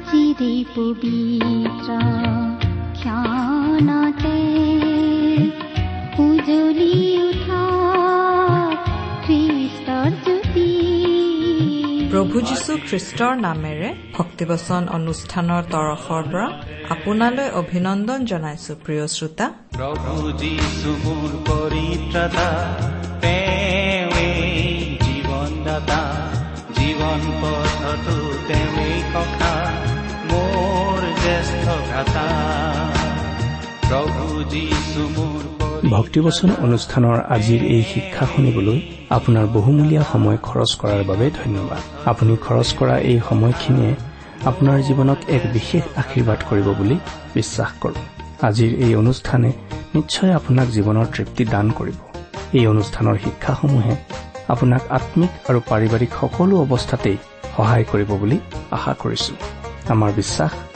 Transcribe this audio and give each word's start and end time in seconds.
আজিৰে 0.00 0.52
পবিত্ৰ 0.74 1.88
ক্ষণতে 3.00 4.38
উজলি 6.24 6.94
উঠা 7.28 7.64
খ্ৰীষ্টৰ 9.24 10.10
জ্যোতি 10.24 10.70
প্ৰভু 12.12 12.36
যীশু 12.48 12.72
খ্ৰীষ্টৰ 12.88 13.34
নামেৰে 13.46 13.88
ভক্তিবচন 14.16 14.82
অনুষ্ঠানৰ 14.98 15.62
তৰফৰ 15.74 16.22
পৰা 16.32 16.48
আপোনালৈ 16.94 17.48
অভিনন্দন 17.62 18.20
জনাইছো 18.30 18.72
প্ৰিয় 18.84 19.04
শ্ৰোতা। 19.16 19.46
প্ৰভু 19.76 20.12
যীশু 20.42 20.90
মোৰ 21.04 21.30
পৰিত্ৰাতা 21.48 22.48
জীৱনদাতা। 25.04 26.00
জীৱন 26.76 27.22
পথতো 27.42 28.16
তেওঁৱেই 28.48 28.98
সখা 29.12 29.59
ভক্তিবচন 35.90 36.50
অনুষ্ঠানৰ 36.62 37.18
আজিৰ 37.28 37.60
এই 37.62 37.82
শিক্ষা 37.82 38.26
শুনিবলৈ 38.26 38.80
আপোনাৰ 39.10 39.46
বহুমূলীয়া 39.46 40.02
সময় 40.12 40.36
খৰচ 40.42 40.70
কৰাৰ 40.80 41.04
বাবে 41.04 41.30
ধন্যবাদ। 41.44 41.82
আপুনি 42.08 42.36
খৰচ 42.36 42.74
কৰা 42.78 42.98
এই 42.98 43.20
সময়খিনিয়ে 43.28 43.94
আপোনাৰ 44.44 44.78
জীৱনক 44.80 45.18
এক 45.28 45.42
বিশেষ 45.52 45.82
আশীৰ্বাদ 45.96 46.38
কৰিব 46.50 46.68
বুলি 46.78 46.98
বিশ্বাস 47.34 47.70
কৰোঁ। 47.80 48.02
আজিৰ 48.42 48.70
এই 48.84 48.94
অনুষ্ঠানে 48.94 49.52
নিশ্চয় 49.94 50.32
আপোনাক 50.32 50.68
জীৱনৰ 50.68 51.06
তৃপ্তি 51.16 51.44
দান 51.44 51.70
কৰিব। 51.70 51.98
এই 52.52 52.66
অনুষ্ঠানৰ 52.66 53.16
শিক্ষাসমূহে 53.24 53.94
আপোনাক 54.48 54.82
আত্মিক 54.90 55.30
আৰু 55.50 55.60
পাৰিবাৰিক 55.68 56.10
সকলো 56.20 56.54
অৱস্থাতেই 56.64 57.16
সহায় 57.56 57.84
কৰিব 57.92 58.10
বুলি 58.20 58.38
আশা 58.70 58.92
কৰিছো। 58.98 59.32
আমাৰ 59.88 60.12
বিশ্বাস 60.12 60.69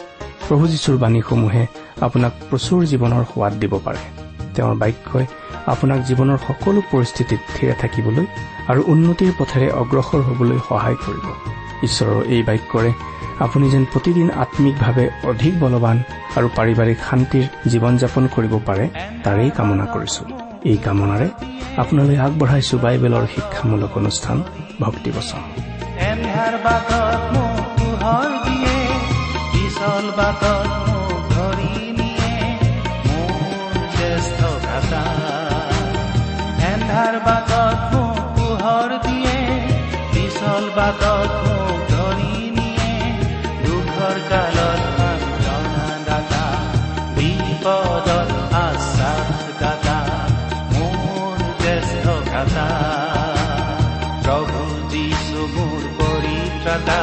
প্ৰভু 0.47 0.65
যীশুৰ 0.73 0.97
বাণীসমূহে 1.03 1.63
আপোনাক 2.07 2.33
প্ৰচুৰ 2.49 2.81
জীৱনৰ 2.93 3.25
সোৱাদ 3.31 3.53
দিব 3.63 3.73
পাৰে। 3.87 4.03
তেওঁৰ 4.55 4.75
বাক্যই 4.83 5.27
আপোনাক 5.73 6.01
জীৱনৰ 6.09 6.39
সকলো 6.49 6.81
পৰিস্থিতিত 6.93 7.41
থিৰে 7.55 7.75
থাকিবলৈ 7.83 8.27
আৰু 8.71 8.81
উন্নতিৰ 8.93 9.33
পথেৰে 9.39 9.69
অগ্ৰসৰ 9.81 10.21
হ'বলৈ 10.29 10.59
সহায় 10.69 10.99
কৰিব। 11.05 11.27
ঈশ্বৰৰ 11.87 12.21
এই 12.35 12.43
বাক্যৰে 12.49 12.91
আপুনি 13.45 13.67
যেন 13.71 13.85
প্ৰতিদিন 13.93 14.29
আত্মিকভাৱে 14.43 15.05
অধিক 15.31 15.55
বলৱান 15.61 15.97
আৰু 16.37 16.49
পাৰিবাৰিক 16.59 16.99
শান্তিৰ 17.09 17.47
জীৱন 17.73 17.95
যাপন 18.03 18.25
কৰিব 18.35 18.55
পাৰে 18.69 18.85
তাৰেই 19.25 19.51
কামনা 19.59 19.87
কৰিছো। 19.95 20.23
এই 20.71 20.79
কামনাৰে 20.87 21.29
আপোনালৈ 21.83 22.17
আগবঢ়াইছো 22.27 22.75
বাইবেলৰ 22.85 23.25
শিক্ষামূলক 23.35 23.93
অনুষ্ঠান 24.01 24.37
ভক্তিবচন। 24.81 25.41
বাটত 29.85 30.69
মোক 30.89 31.25
ধৰি 31.33 31.75
নিয়ে 31.99 32.33
মোৰ 33.07 33.75
জ্যেষ্ঠ 33.97 34.39
ভ্ৰাতা 34.65 35.03
এন্ধাৰ 36.69 37.15
বাটত 37.27 37.79
মোক 37.93 38.19
পোহৰ 38.37 38.91
দিয়ে 39.07 39.37
পিছল 40.15 40.65
বাটত 40.79 41.31
মোক 41.45 41.77
ধৰি 41.93 42.37
নিয়ে। 42.57 42.93
দুখৰ 43.65 44.17
কালত 44.31 44.81
সান্তনা 44.97 45.87
দাতা 46.09 46.45
বিপদত 47.17 48.31
আশ্বাস 48.65 49.29
দাতা 49.63 49.99
মোৰ 50.75 51.39
জ্যেষ্ঠ 51.63 52.05
ভ্ৰাতা 52.29 52.69
প্ৰভু 54.25 54.63
যীশু 54.93 55.41
মোৰ 55.57 55.83
পৰিত্ৰাতা। 55.99 57.03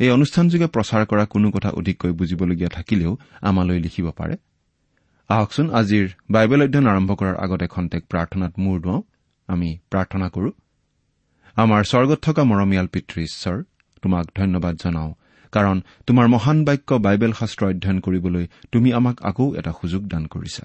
এই 0.00 0.10
অনুষ্ঠানযোগে 0.10 0.66
প্ৰচাৰ 0.66 1.02
কৰা 1.06 1.24
কোনো 1.24 1.50
কথা 1.50 1.70
অধিককৈ 1.70 2.12
বুজিবলগীয়া 2.12 2.68
থাকিলেও 2.68 3.18
আমালৈ 3.42 3.78
লিখিব 3.78 4.06
পাৰে। 4.10 4.36
আহকচোন 5.28 5.66
আজিৰ 5.70 6.06
বাইবেল 6.30 6.60
অধ্যয়ন 6.62 6.86
আৰম্ভ 6.86 7.10
কৰাৰ 7.14 7.36
আগতে 7.36 7.66
খন্তেক 7.66 8.02
প্ৰাৰ্থনাত 8.08 8.52
মূৰ 8.58 8.76
দুৱাওঁ। 8.80 9.02
আমি 9.48 9.78
প্ৰাৰ্থনা 9.90 10.28
কৰো। 10.28 10.50
আমাৰ 11.56 11.82
স্বৰ্গত 11.84 12.18
থকা 12.22 12.42
মৰমীয়াল 12.44 12.86
পিতৃ 12.86 13.22
ঈশ্বৰ 13.22 13.56
তোমাক 14.02 14.26
ধন্যবাদ 14.36 14.74
জনাওঁ 14.84 15.10
কাৰণ 15.52 15.76
তোমাৰ 16.06 16.26
মহান 16.28 16.58
বাক্য 16.64 16.90
বাইবেল 16.92 17.32
শাস্ত্ৰ 17.32 17.62
অধ্যয়ন 17.66 17.98
কৰিবলৈ 18.00 18.44
তুমি 18.72 18.92
আমাক 18.92 19.16
আকৌ 19.22 19.46
এটা 19.54 19.72
সুযোগ 19.80 20.02
দান 20.08 20.26
কৰিছা। 20.26 20.64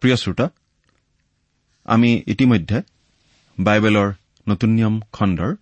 প্ৰিয় 0.00 0.16
শ্ৰোতা 0.16 0.46
আমি 1.84 2.10
ইতিমধ্যে 2.26 2.78
বাইবেলৰ 3.58 4.08
নতুন 4.48 4.70
নিয়ম 4.70 4.94
খণ্ডৰ 5.12 5.52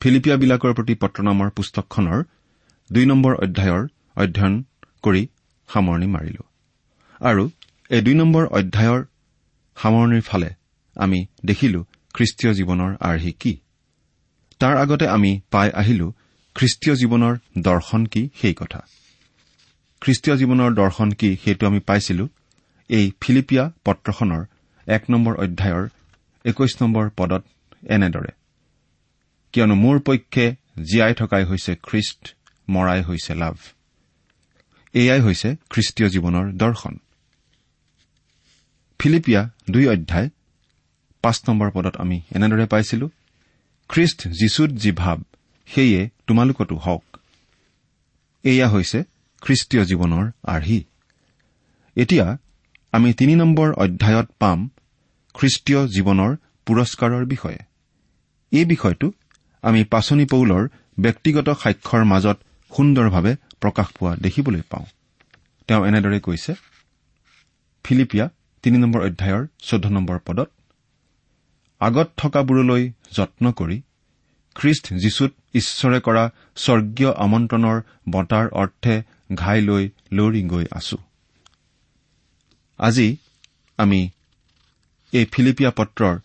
ফিলিপিয়াবিলাকৰ 0.00 0.72
প্ৰতি 0.74 0.94
পত্ৰ 0.94 1.18
নামৰ 1.22 1.48
পুস্তকখনৰ 1.50 2.18
দুই 2.92 3.04
নম্বৰ 3.06 3.32
অধ্যায়ৰ 3.34 3.82
অধ্যয়ন 4.16 4.54
কৰি 5.02 5.22
সামৰণি 5.68 6.06
মাৰিলো। 6.06 6.42
আৰু 7.20 7.44
এই 7.90 8.02
দুই 8.02 8.14
নম্বৰ 8.14 8.44
অধ্যায়ৰ 8.58 9.00
সামৰণিৰ 9.76 10.22
ফালে 10.22 10.50
আমি 10.96 11.18
দেখিলো 11.44 11.80
খ্ৰীষ্টীয় 12.14 12.52
জীৱনৰ 12.52 12.90
আৰ্হি 13.00 13.32
কি। 13.32 13.52
তাৰ 14.60 14.74
আগতে 14.76 15.06
আমি 15.08 15.40
পাই 15.50 15.68
আহিলো 15.70 16.06
খ্ৰীষ্টীয় 16.56 16.94
জীৱনৰ 16.96 17.34
দৰ্শন 17.58 18.02
কি 18.06 18.22
সেই 18.40 18.54
কথা। 18.54 18.80
খ্ৰীষ্টীয় 20.02 20.36
জীৱনৰ 20.36 20.70
দৰ্শন 20.74 21.08
কি 21.12 21.36
সেইটো 21.44 21.64
আমি 21.66 21.80
পাইছিলো 21.80 22.24
এই 22.88 23.12
ফিলিপিয়া 23.20 23.70
পত্ৰখনৰ 23.84 24.44
এক 24.86 25.02
নম্বৰ 25.10 25.36
অধ্যায়ৰ 25.36 25.88
একৈশ 26.44 26.82
নম্বৰ 26.82 27.10
পদত 27.16 27.44
এনেদৰে 27.88 28.32
কিয়নো 29.52 29.74
মোৰ 29.74 29.98
পক্ষে 29.98 30.54
জীয়াই 30.90 31.14
থকাই 31.14 31.44
হৈছে 31.44 31.76
খ্ৰীষ্ট 31.82 32.34
মৰাই 32.68 33.02
হৈছে 33.02 33.34
লাভ। 33.34 33.56
এয়াই 34.92 35.20
হৈছে 35.20 35.56
খ্ৰীষ্টীয় 35.70 36.08
জীৱনৰ 36.08 36.52
দৰ্শন। 36.52 36.96
ফিলিপিয়া 38.98 39.50
দুই 39.70 39.88
অধ্যায় 39.88 40.28
পাঁচ 41.22 41.42
নম্বৰ 41.48 41.70
পদত 41.70 41.96
আমি 41.96 42.20
এনেদৰে 42.34 42.66
পাইছিলো 42.66 43.10
খ্ৰীষ্ট 43.88 44.28
যীশুত 44.28 44.70
যি 44.70 44.92
ভাৱ 44.92 45.22
সেয়ে 45.66 46.08
তোমালোকতো 46.26 46.76
হওক। 46.76 47.04
এয়া 48.42 48.68
হৈছে 48.68 49.04
খ্ৰীষ্টীয় 49.40 49.84
জীৱনৰ 49.84 50.30
আৰ্হি। 50.42 50.84
এতিয়া 51.96 52.38
আমি 52.96 53.10
তিনি 53.12 53.34
নম্বৰ 53.34 53.68
অধ্যায়ত 53.84 54.28
পাম 54.38 54.58
খ্ৰীষ্টীয় 55.34 55.80
জীৱনৰ 55.94 56.30
পুৰস্কাৰৰ 56.66 57.24
বিষয়ে। 57.32 57.60
এই 58.52 58.64
বিষয়টো 58.64 59.06
আমি 59.64 59.80
পাচনি 59.84 60.24
পৌলৰ 60.24 60.62
ব্যক্তিগত 60.98 61.48
সাক্ষ্যৰ 61.62 62.02
মাজত 62.12 62.36
সুন্দৰভাৱে 62.72 63.32
প্ৰকাশ 63.62 63.88
পোৱা 63.96 64.12
দেখিবলৈ 64.16 64.62
পাওঁ। 64.70 64.86
তেওঁ 65.68 65.82
এনেদৰে 65.88 66.18
কৈছে 66.20 66.52
ফিলিপিয়া 67.84 68.26
তিনি 68.64 68.76
নম্বৰ 68.78 69.00
অধ্যায়ৰ 69.08 69.42
চৈধ্য 69.68 69.88
নম্বৰ 69.96 70.18
পদত 70.26 70.48
আগত 71.80 72.08
থকাবোৰলৈ 72.16 72.82
যত্ন 73.16 73.44
কৰি 73.52 73.78
খ্ৰীষ্ট 74.56 74.84
যীশুত 75.02 75.32
ঈশ্বৰে 75.54 75.98
কৰা 76.06 76.24
স্বৰ্গীয় 76.56 77.10
আমন্ত্ৰণৰ 77.24 77.78
বঁটাৰ 78.08 78.46
অৰ্থে 78.62 78.94
ঘাই 79.34 79.58
লৈ 79.68 79.84
লৰি 80.12 80.42
গৈ 80.48 80.64
আছো। 80.70 80.98
আজি 82.78 83.16
আমি 83.78 84.08
এই 85.12 85.24
ফিলিপিয়া 85.32 85.70
পত্ৰৰ 85.70 86.18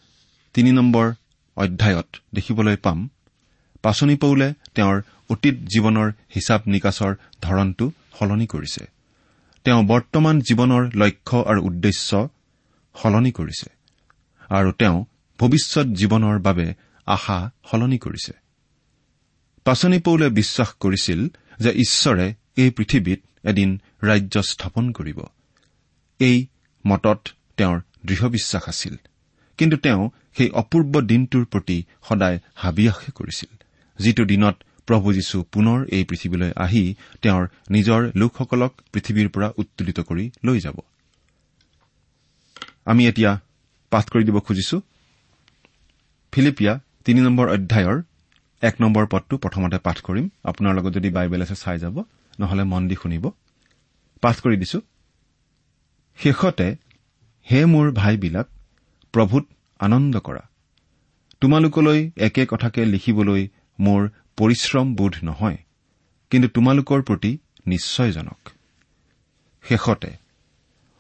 তিনি 0.53 0.71
নম্বৰ 0.71 1.13
অধ্যায়ত 1.55 2.07
দেখিবলৈ 2.35 2.75
পাম 2.75 3.09
পাচনি 3.81 4.15
পৌলে 4.15 4.53
তেওঁৰ 4.75 5.01
অতীত 5.29 5.55
জীৱনৰ 5.55 6.11
হিচাপ 6.35 6.67
নিকাচৰ 6.67 7.15
ধৰণটো 7.41 7.91
সলনি 8.19 8.47
কৰিছে। 8.47 8.87
তেওঁ 9.63 9.83
বৰ্তমান 9.83 10.41
জীৱনৰ 10.41 10.89
লক্ষ্য 10.95 11.37
আৰু 11.37 11.61
উদ্দেশ্য 11.61 12.29
সলনি 12.95 13.31
কৰিছে 13.31 13.69
আৰু 14.49 14.71
তেওঁ 14.71 15.05
ভৱিষ্যত 15.39 15.87
জীৱনৰ 15.87 16.39
বাবে 16.39 16.73
আশা 17.05 17.51
সলনি 17.71 17.97
কৰিছে। 17.97 18.33
পাচনি 19.63 19.99
পৌলে 19.99 20.29
বিশ্বাস 20.29 20.69
কৰিছিল 20.79 21.27
যে 21.59 21.71
ঈশ্বৰে 21.71 22.33
এই 22.55 22.69
পৃথিৱীত 22.69 23.19
এদিন 23.43 23.79
ৰাজ্য 24.03 24.43
স্থাপন 24.43 24.91
কৰিব। 24.91 25.19
এই 26.27 26.37
মতত 26.87 27.19
তেওঁৰ 27.57 27.77
দৃঢ় 28.05 28.29
বিশ্বাস 28.29 28.63
আছিল। 28.69 28.95
কিন্তু 29.57 29.77
তেওঁ 29.77 30.09
সেই 30.37 30.49
অপূৰ্ব 30.49 31.01
দিনটোৰ 31.01 31.45
প্ৰতি 31.45 31.77
সদায় 32.09 32.37
হাবিয়াসে 32.55 33.11
কৰিছিল। 33.11 33.51
যিটো 33.99 34.23
দিনত 34.25 34.55
প্ৰভু 34.87 35.13
যীশু 35.13 35.37
পুনৰ 35.51 35.85
এই 35.91 36.03
পৃথিৱীলৈ 36.03 36.51
আহি 36.55 36.83
তেওঁৰ 37.21 37.47
নিজৰ 37.71 37.99
লোকসকলক 38.15 38.71
পৃথিৱীৰ 38.93 39.29
পৰা 39.29 39.47
উত্তোলিত 39.57 39.99
কৰি 39.99 40.25
লৈ 40.45 40.59
যাব। 40.59 40.77
আমি 42.85 43.07
এতিয়া 43.07 43.31
পাঠ 43.89 44.05
কৰি 44.09 44.23
দিব 44.23 44.37
খুজিছো। 44.39 44.81
ফিলিপিয়া 46.31 46.79
তিনি 47.05 47.21
নম্বৰ 47.21 47.47
অধ্যায়ৰ 47.49 47.97
এক 48.61 48.75
নম্বৰ 48.81 49.05
পদটো 49.07 49.37
প্ৰথমতে 49.37 49.77
পাঠ 49.77 49.97
কৰিম। 50.01 50.29
আপোনাৰ 50.43 50.75
লগত 50.75 50.91
যদি 50.93 51.09
বাইবেল 51.09 51.41
আছে 51.41 51.55
চাই 51.55 51.77
যাব। 51.79 51.95
নহলে 52.39 52.63
মন 52.63 52.87
দি 52.87 52.95
শুনিব। 52.95 53.31
পাঠ 54.21 54.35
কৰি 54.39 54.57
দিছো। 54.57 54.81
শেষতে 56.23 56.75
হে 57.51 57.65
মোৰ 57.65 57.91
ভাইবিলাক 57.91 58.47
প্ৰভূত 59.13 59.45
আনন্দ 59.79 60.19
কৰা। 60.19 60.43
তোমালোকলৈ 61.41 62.11
একে 62.17 62.45
কথাকে 62.45 62.85
লিখিবলৈ 62.85 63.47
মোৰ 63.79 64.09
পৰিশ্ৰম 64.37 64.95
বোধ 64.95 65.15
নহয় 65.23 65.57
কিন্তু 66.31 66.47
তোমালোকৰ 66.47 67.01
প্ৰতি 67.01 67.37
নিশ্চয়জনক। 67.67 68.49
শেষতে 69.63 70.11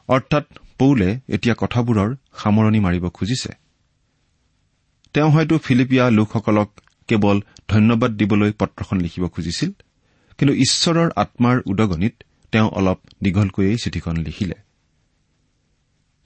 অৰ্থাৎ 0.09 0.45
পৌলে 0.77 1.19
এতিয়া 1.29 1.55
কথাবোৰৰ 1.57 2.15
সামৰণি 2.33 2.79
মাৰিব 2.79 3.09
খুজিছে। 3.09 3.53
তেওঁ 5.13 5.31
হয়তো 5.31 5.57
ফিলিপিয়া 5.57 6.09
লোকসকলক 6.09 6.69
কেৱল 7.07 7.41
ধন্যবাদ 7.67 8.11
দিবলৈ 8.11 8.51
পত্ৰখন 8.51 8.97
লিখিব 8.97 9.27
খুজিছিল 9.27 9.71
কিন্তু 10.37 10.53
ঈশ্বৰৰ 10.55 11.09
আত্মাৰ 11.15 11.57
উদগনিত 11.65 12.15
তেওঁ 12.51 12.69
অলপ 12.69 12.99
দীঘলকৈয়ে 13.23 13.77
চিঠিখন 13.77 14.17
লিখিলে। 14.17 14.70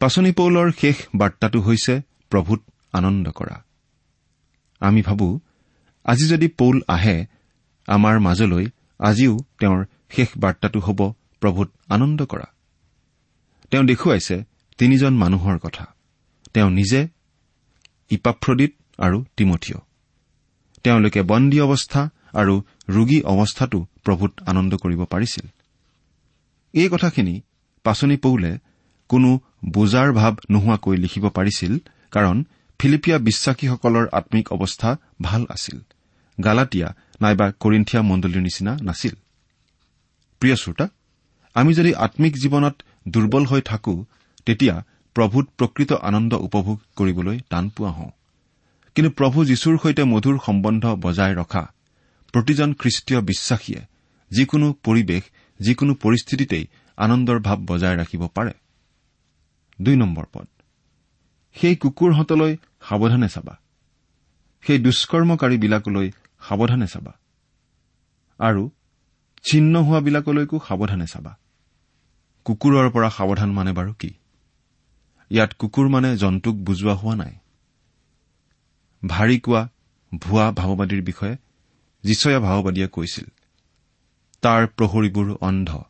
পাচনি 0.02 0.32
পৌলৰ 0.32 0.68
শেষ 0.82 0.98
বাৰ্তাটো 1.16 1.60
হৈছে 1.62 1.94
প্ৰভূত 2.32 2.62
আনন্দ 2.94 3.26
কৰা। 3.32 3.58
আমি 4.82 5.02
ভাবো 5.02 5.28
আজি 6.06 6.26
যদি 6.28 6.48
পৌল 6.48 6.82
আহে 6.88 7.18
আমাৰ 7.88 8.16
মাজলৈ 8.20 8.66
আজিও 9.00 9.34
তেওঁৰ 9.60 9.80
শেষ 10.10 10.30
বাৰ্তাটো 10.38 10.80
হ'ব 10.80 11.00
প্ৰভূত 11.42 11.70
আনন্দ 11.90 12.20
কৰা। 12.26 12.48
তেওঁ 13.72 13.84
দেখুৱাইছে 13.84 14.36
তিনিজন 14.78 15.14
মানুহৰ 15.14 15.58
কথা। 15.60 15.86
তেওঁ 16.54 16.70
নিজে 16.70 17.02
ইপাফ্ৰদিত 18.10 18.74
আৰু 18.98 19.18
তিমঠিয় 19.38 19.80
তেওঁলোকে 20.84 21.22
বন্দী 21.22 21.58
অৱস্থা 21.60 22.02
আৰু 22.34 22.54
ৰোগী 22.90 23.20
অৱস্থাতো 23.22 23.80
প্ৰভূত 24.04 24.34
আনন্দ 24.46 24.72
কৰিব 24.76 25.02
পাৰিছিল। 25.04 25.46
এই 26.74 26.88
কথাখিনি 26.90 27.36
পাচনি 27.84 28.18
পৌলে 28.18 28.52
কোনো 29.10 29.30
বোজাৰ 29.72 30.12
ভাৱ 30.14 30.36
নোহোৱাকৈ 30.52 30.98
লিখিব 30.98 31.30
পাৰিছিল 31.30 31.80
কাৰণ 32.12 32.44
ফিলিপিয়া 32.80 33.18
বিশ্বাসীসকলৰ 33.18 34.06
আম্মিক 34.12 34.54
অৱস্থা 34.54 34.98
ভাল 35.22 35.46
আছিল। 35.50 35.80
গালাটীয়া 36.44 36.96
নাইবা 37.22 37.52
কৰিন্থিয়া 37.60 38.02
মণ্ডলীৰ 38.02 38.42
নিচিনা 38.42 38.78
নাছিল। 38.82 39.16
প্ৰিয় 40.40 40.56
শ্ৰোতা 40.56 40.88
আমি 41.54 41.74
যদি 41.74 41.94
আম্মিক 41.96 42.34
জীৱনত 42.36 42.76
দুৰ্বল 43.08 43.46
হৈ 43.46 43.62
থাকো 43.62 44.06
তেতিয়া 44.46 44.84
প্ৰভূত 45.16 45.46
প্ৰকৃত 45.58 45.94
আনন্দ 45.94 46.34
উপভোগ 46.34 46.80
কৰিবলৈ 46.96 47.40
টান 47.50 47.70
পোৱা 47.70 47.92
হওঁ। 47.92 48.12
কিন্তু 48.96 49.12
প্ৰভু 49.12 49.46
যীশুৰ 49.46 49.78
সৈতে 49.84 50.04
মধুৰ 50.04 50.40
সম্বন্ধ 50.46 50.86
বজাই 50.86 51.34
ৰখা 51.36 51.64
প্ৰতিজন 52.32 52.74
খ্ৰীষ্টীয় 52.74 53.22
বিশ্বাসীয়ে 53.22 53.82
যিকোনো 54.32 54.74
পৰিৱেশ 54.84 55.24
যিকোনো 55.60 55.94
পৰিস্থিতিতেই 55.94 56.66
আনন্দৰ 56.98 57.40
ভাৱ 57.40 57.58
বজাই 57.58 57.96
ৰাখিব 57.96 58.28
পাৰে। 58.28 58.52
দুই 59.82 59.96
নম্বৰ 59.96 60.26
পদ। 60.34 60.48
সেই 61.56 61.76
কুকুৰহঁতলৈ 61.76 62.58
সাৱধানে 62.90 63.30
চাবা। 63.30 63.58
সেই 64.62 64.80
দুষ্কৰ্মকাৰীবিলাকলৈ 64.80 66.12
সাৱধানে 66.42 66.88
চাবা। 66.88 67.14
আৰু 68.40 68.72
ছিন্ন 69.52 69.84
হোৱাবিলাকলৈকো 69.84 70.60
সাৱধানে 70.68 71.08
চাবা। 71.08 71.38
কুকুৰৰ 72.46 72.90
পৰা 72.90 73.10
সাৱধান 73.10 73.52
মানে 73.52 73.72
বাৰু 73.74 73.94
কি? 73.94 74.12
ইয়াত 75.30 75.54
কুকুৰ 75.54 75.90
মানে 75.90 76.18
জন্তুক 76.18 76.56
বুজোৱা 76.56 76.94
হোৱা 76.94 77.16
নাই। 77.16 77.36
ভাৰী 79.08 79.40
কোৱা 79.40 79.70
ভুৱা 80.20 80.52
ভাওবাদীৰ 80.52 81.02
বিষয়ে 81.02 81.38
যিচয়া 82.04 82.40
ভাওবাদীয়ে 82.40 82.88
কৈছিল 82.88 83.26
তাৰ 84.42 84.68
প্ৰহৰীবোৰ 84.68 85.38
অন্ধ। 85.42 85.84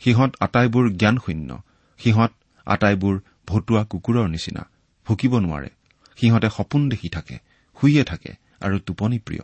সিহঁত 0.00 0.36
আটাইবোৰ 0.40 0.90
জ্ঞানশূন্য। 0.90 1.62
সিহঁত 1.98 2.32
আটাইবোৰ 2.66 3.20
ভতুৱা 3.46 3.84
কুকুৰৰ 3.84 4.28
নিচিনা। 4.28 4.62
ভুকিব 5.06 5.38
নোৱাৰে। 5.38 5.68
সিহঁতে 6.16 6.48
সপোন 6.50 6.88
দেখি 6.88 7.08
থাকে 7.08 7.38
শুইয়ে 7.80 8.04
থাকে 8.04 8.32
আৰু 8.60 8.78
টোপনি 8.78 9.18
প্ৰিয়। 9.18 9.42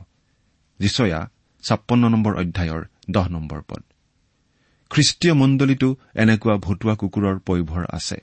যিচয়া 0.78 1.30
ছাপন্ন 1.62 2.08
নম্বৰ 2.08 2.34
অধ্যায়ৰ 2.36 2.82
দহ 3.10 3.28
নম্বৰ 3.28 3.60
পদ। 3.68 3.82
খ্ৰীষ্টীয় 4.90 5.34
মণ্ডলীতো 5.34 5.96
এনেকুৱা 6.14 6.56
ভতুৱা 6.56 6.94
কুকুৰৰ 6.94 7.38
পয়োভৰ 7.38 7.84
আছে। 7.92 8.16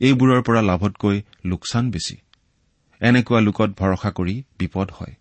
এইবোৰৰ 0.00 0.42
পৰা 0.42 0.60
লাভতকৈ 0.62 1.22
লোকচান 1.44 1.90
বেছি। 1.90 2.16
এনেকুৱা 3.00 3.40
লোকত 3.40 3.70
ভৰসা 3.78 4.10
কৰি 4.10 4.42
বিপদ 4.58 4.90
হয়। 4.90 5.14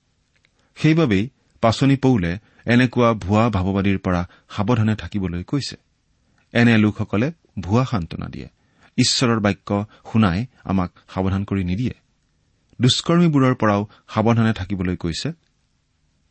সেইবাবেই 0.75 1.29
পাচনি 1.61 1.95
পৌলে 1.95 2.39
এনেকুৱা 2.65 3.13
ভুৱা 3.13 3.49
ভাৱবাদীৰ 3.49 3.97
পৰা 3.97 4.29
সাৱধানে 4.49 4.95
থাকিবলৈ 4.95 5.43
কৈছে। 5.43 5.75
এনে 6.53 6.77
লোকসকলে 6.77 7.31
ভুৱা 7.59 7.85
সান্তনা 7.85 8.25
দিয়ে। 8.25 8.47
ঈশ্বৰৰ 8.97 9.39
বাক্য 9.39 9.85
শুনাই 10.11 10.45
আমাক 10.63 10.91
সাৱধান 11.13 11.43
কৰি 11.43 11.63
নিদিয়ে। 11.63 11.95
দুষ্কৰ্মীবোৰৰ 12.81 13.55
পৰাও 13.55 13.81
সাৱধানে 14.13 14.53
থাকিবলৈ 14.53 14.95
কৈছে। 14.95 15.29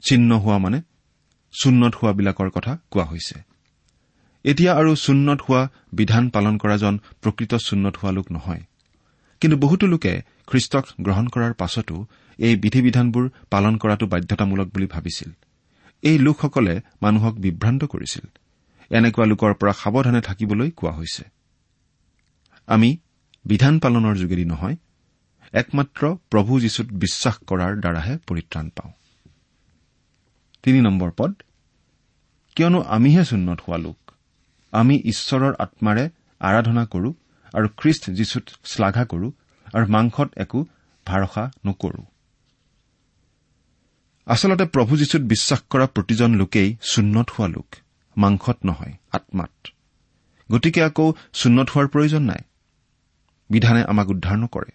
চিহ্ন 0.02 0.38
হোৱা 0.38 0.58
মানে 0.58 0.78
চুন্নত 1.52 1.94
হোৱাবিলাকৰ 1.94 2.50
কথা 2.50 2.78
কোৱা 2.90 3.04
হৈছে। 3.04 3.37
এতিয়া 4.44 4.73
আৰু 4.75 4.96
চুন্নত 4.96 5.40
হোৱা 5.42 5.68
বিধান 5.92 6.28
পালন 6.28 6.58
কৰাজন 6.58 6.99
প্ৰকৃত 7.23 7.54
চুন্নত 7.54 7.96
হোৱা 7.96 8.12
লোক 8.12 8.32
নহয়। 8.32 8.62
কিন্তু 9.40 9.56
বহুতো 9.58 9.87
লোকে 9.87 10.23
খ্ৰীষ্টক 10.46 10.85
গ্ৰহণ 11.00 11.26
কৰাৰ 11.26 11.52
পাছতো 11.52 12.06
এই 12.38 12.56
বিধি 12.56 12.80
বিধানবোৰ 12.82 13.28
পালন 13.50 13.76
কৰাটো 13.76 14.06
বাধ্যতামূলক 14.06 14.68
বুলি 14.68 14.87
ভাবিছিল। 14.87 15.30
এই 16.02 16.18
লোকসকলে 16.18 16.80
মানুহক 17.02 17.35
বিভ্ৰান্ত 17.35 17.85
কৰিছিল। 17.85 18.25
এনেকুৱা 18.90 19.26
লোকৰ 19.26 19.52
পৰা 19.54 19.73
সাৱধানে 19.73 20.20
থাকিবলৈ 20.20 20.70
কোৱা 20.70 20.92
হৈছে। 20.92 21.36
আমি 22.66 22.96
বিধান 23.44 23.78
পালনৰ 23.78 24.16
যোগেদি 24.16 24.44
নহয় 24.44 24.76
একমাত্ৰ 25.52 26.16
প্ৰভু 26.30 26.61
যীশুত 26.61 26.87
বিশ্বাস 26.87 27.38
কৰাৰ 27.46 27.76
দ্বাৰাহে 27.80 28.18
পৰিত্ৰাণ 28.26 28.68
পাওঁ। 28.68 28.92
নম্বৰ 30.82 31.11
পদ 31.16 31.42
কিয়নো 32.56 32.82
আমিহে 32.82 33.25
চুন্নত 33.25 33.61
হোৱা 33.68 33.78
লোক। 33.78 34.11
আমি 34.73 35.00
ঈশ্বৰৰ 35.04 35.54
আত্মাৰে 35.58 36.11
আৰাধনা 36.40 36.87
কৰো 36.87 37.14
আৰু 37.52 37.68
খ্ৰীষ্ট 37.76 38.11
যীশুত 38.11 38.42
শ্লাঘা 38.64 39.04
কৰো 39.04 39.32
আৰু 39.75 39.87
মাংসত 39.87 40.30
একো 40.37 40.66
ভাৰসা 41.06 41.50
নকৰো। 41.66 42.04
আচলতে 44.26 44.64
প্ৰভু 44.64 44.96
যীশুত 44.96 45.23
বিশ্বাস 45.23 45.62
কৰা 45.70 45.87
প্ৰতিজন 45.87 46.35
লোকেই 46.35 46.76
চুন্নত 46.82 47.30
হোৱা 47.30 47.49
লোক 47.49 47.75
মাংসত 48.16 48.56
নহয় 48.64 48.94
আত্মাত। 49.12 49.68
গতিকে 50.52 50.82
আকৌ 50.82 51.12
চুন্নত 51.32 51.70
হোৱাৰ 51.70 51.88
প্ৰয়োজন 51.88 52.23
নাই। 52.23 52.38
বিধানে 53.50 53.83
আমাক 53.83 54.09
উদ্ধাৰ 54.09 54.37
নকৰে। 54.37 54.73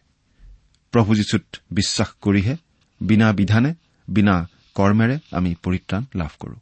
প্ৰভু 0.92 1.16
যীশুত 1.16 1.44
বিশ্বাস 1.72 2.10
কৰিহে 2.22 2.58
বিনা 3.02 3.34
বিধানে 3.34 3.74
বিনা 4.08 4.48
কৰ্মেৰে 4.76 5.20
আমি 5.32 5.56
পৰিত্ৰাণ 5.64 6.06
লাভ 6.16 6.30
কৰো। 6.40 6.56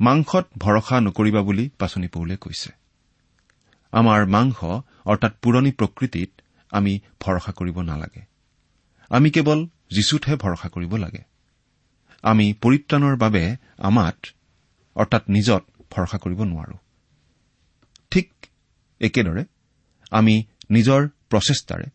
মাংসত 0.00 0.46
ভৰসা 0.58 1.00
নকৰিবা 1.00 1.42
বুলি 1.42 1.70
পাচনি 1.78 2.08
পৌলে 2.08 2.36
কৈছে। 2.36 2.70
আমাৰ 3.92 4.26
মাংস 4.26 4.64
অৰ্থাৎ 5.04 5.32
পুৰণি 5.42 5.70
প্ৰকৃতিত 5.70 6.30
আমি 6.70 7.00
ভৰসা 7.20 7.52
কৰিব 7.52 7.80
নালাগে। 7.80 8.22
আমি 9.08 9.30
কেৱল 9.30 9.66
যীচুতহে 9.90 10.36
ভৰসা 10.36 10.68
কৰিব 10.68 10.96
লাগে। 10.96 11.22
আমি 12.22 12.54
পৰিত্ৰাণৰ 12.60 13.16
বাবে 13.16 13.56
আমাত 13.78 14.26
অৰ্থাৎ 14.94 15.22
নিজত 15.28 15.64
ভৰসা 15.90 16.18
কৰিব 16.18 16.44
নোৱাৰো। 16.44 16.76
ঠিক 18.10 18.32
একেদৰে 19.00 19.44
আমি 20.10 20.34
নিজৰ 20.70 21.08
প্ৰচেষ্টাৰে 21.30 21.86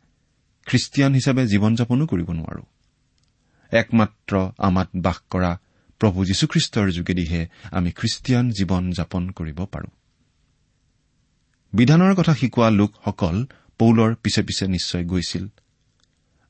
খ্ৰীষ্টিয়ান 0.67 1.13
হিচাপে 1.13 1.48
জীৱন 1.48 1.75
যাপনো 1.75 2.05
কৰিব 2.07 2.29
নোৱাৰো। 2.31 2.63
একমাত্ৰ 3.72 4.34
আমাত 4.57 4.89
বাস 4.95 5.17
কৰা 5.29 5.51
প্ৰভু 6.01 6.25
যীশুখ্ৰীষ্টৰ 6.25 6.88
যোগেদিহে 6.91 7.41
আমি 7.72 7.91
খ্ৰীষ্টিয়ান 7.91 8.45
জীৱন 8.51 8.91
যাপন 8.91 9.24
কৰিব 9.29 9.60
পাৰো। 9.65 9.89
বিধানৰ 11.74 12.15
কথা 12.15 12.34
শিকোৱা 12.34 12.69
লোকসকল 12.69 13.45
পৌলৰ 13.79 14.15
পিছে 14.15 14.41
পিছে 14.43 14.65
নিশ্চয় 14.67 15.03
গৈছিল 15.03 15.45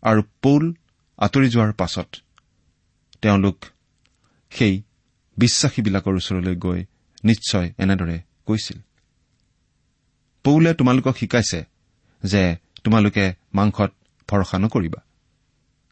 আৰু 0.03 0.21
পৌল 0.41 0.63
আঁতৰি 1.17 1.47
যোৱাৰ 1.49 1.73
পাছত 1.73 2.09
তেওঁলোক 3.21 3.57
সেই 4.49 4.83
বিশ্বাসীবিলাকৰ 5.37 6.15
ওচৰলৈ 6.15 6.55
গৈ 6.55 6.85
নিশ্চয় 7.23 7.73
এনেদৰে 7.77 8.17
কৈছিল। 8.45 8.77
পৌলে 10.45 10.71
তোমালোকক 10.73 11.15
শিকাইছে 11.17 11.59
যে 12.23 12.41
তোমালোকে 12.83 13.25
মাংসত 13.53 13.91
ভৰসা 14.29 14.57
নকৰিবা। 14.59 15.01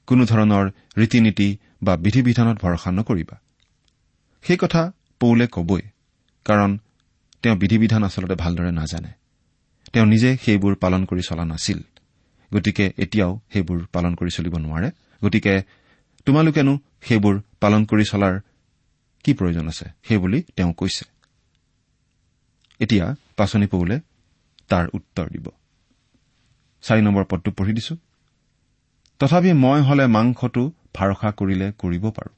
কোনো 0.08 0.24
ধৰণৰ 0.26 0.66
ৰীতি 0.98 1.20
নীতি 1.22 1.48
বা 1.84 1.94
বিধি 1.98 2.22
বিধানত 2.22 2.58
ভৰসা 2.62 2.90
নকৰিবা। 2.92 3.36
সেই 4.44 4.58
কথা 4.58 4.82
পৌলে 5.20 5.46
কবই 5.52 5.84
কাৰণ 6.46 6.70
তেওঁ 7.42 7.56
বিধি 7.56 7.78
বিধান 7.78 8.02
আচলতে 8.04 8.36
ভালদৰে 8.36 8.72
নাজানে। 8.72 9.12
তেওঁ 9.94 10.06
নিজে 10.06 10.30
সেইবোৰ 10.38 10.74
পালন 10.76 11.02
কৰি 11.06 11.22
চলা 11.22 11.46
নাছিল। 11.46 11.80
গতিকে 12.52 12.86
এতিয়াও 12.98 13.32
সেইবোৰ 13.54 13.80
পালন 13.94 14.14
কৰি 14.16 14.32
চলিব 14.32 14.54
নোৱাৰে। 14.58 14.90
গতিকে 15.24 15.54
তোমালোকেনো 16.26 16.74
সেইবোৰ 17.02 17.36
পালন 17.60 17.82
কৰি 17.86 18.06
চলাৰ 18.06 18.34
কি 19.24 19.32
প্ৰয়োজন 19.34 19.66
আছে? 19.68 19.86
সেইবুলি 20.08 20.40
তেওঁ 20.56 20.74
কৈছে। 20.74 21.06
এতিয়া 22.80 23.06
পাচনি 23.38 23.68
পৌলে 23.68 23.96
তাৰ 24.70 24.86
উত্তৰ 24.94 25.28
দিব। 25.30 25.48
চাৰি 26.84 27.02
নম্বৰ 27.02 27.24
পদটো 27.24 27.52
পঢ়ি 27.52 27.74
দিছো। 27.74 27.96
তথাপি 29.20 29.54
মই 29.54 29.82
হলে 29.82 30.08
মাংসটো 30.08 30.72
ভাৰসা 30.94 31.30
কৰিলে 31.32 31.68
কৰিব 31.78 32.10
পাৰো। 32.10 32.32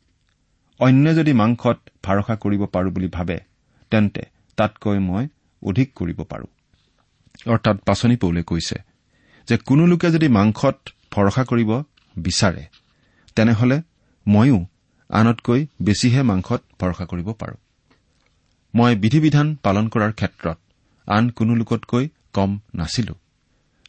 অন্য 0.80 1.16
যদি 1.16 1.34
মাংসত 1.34 1.78
ভাৰসা 2.04 2.36
কৰিব 2.36 2.66
পাৰো 2.66 2.90
বুলি 2.92 3.08
ভাবে 3.08 3.38
তেন্তে 3.92 4.24
তাতকৈ 4.58 5.00
মই 5.00 5.28
অধিক 5.62 5.88
কৰিব 5.96 6.20
পাৰো। 6.24 6.48
অৰ্থাৎ 7.52 7.78
পাচনি 7.86 8.16
পৌলে 8.16 8.44
কৈছে 8.44 8.78
যে 9.48 9.58
কোনো 9.58 9.86
লোকে 9.86 10.12
যদি 10.12 10.28
মাংসত 10.28 10.78
ভৰসা 11.12 11.44
কৰিব 11.44 11.72
বিচাৰে 12.16 12.64
তেনেহলে 13.36 13.82
ময়ো 14.28 14.60
আনতকৈ 15.10 15.62
বেছিহে 15.82 16.22
মাংসত 16.22 16.62
ভৰসা 16.80 17.06
কৰিব 17.06 17.32
পাৰো। 17.32 17.56
মই 18.74 18.96
বিধি 18.96 19.20
বিধান 19.20 19.56
পালন 19.64 19.86
কৰাৰ 19.88 20.12
ক্ষেত্ৰত 20.14 20.58
আন 21.08 21.30
কোনো 21.30 21.56
লোকতকৈ 21.56 22.10
কম 22.34 22.60
নাছিলো। 22.76 23.14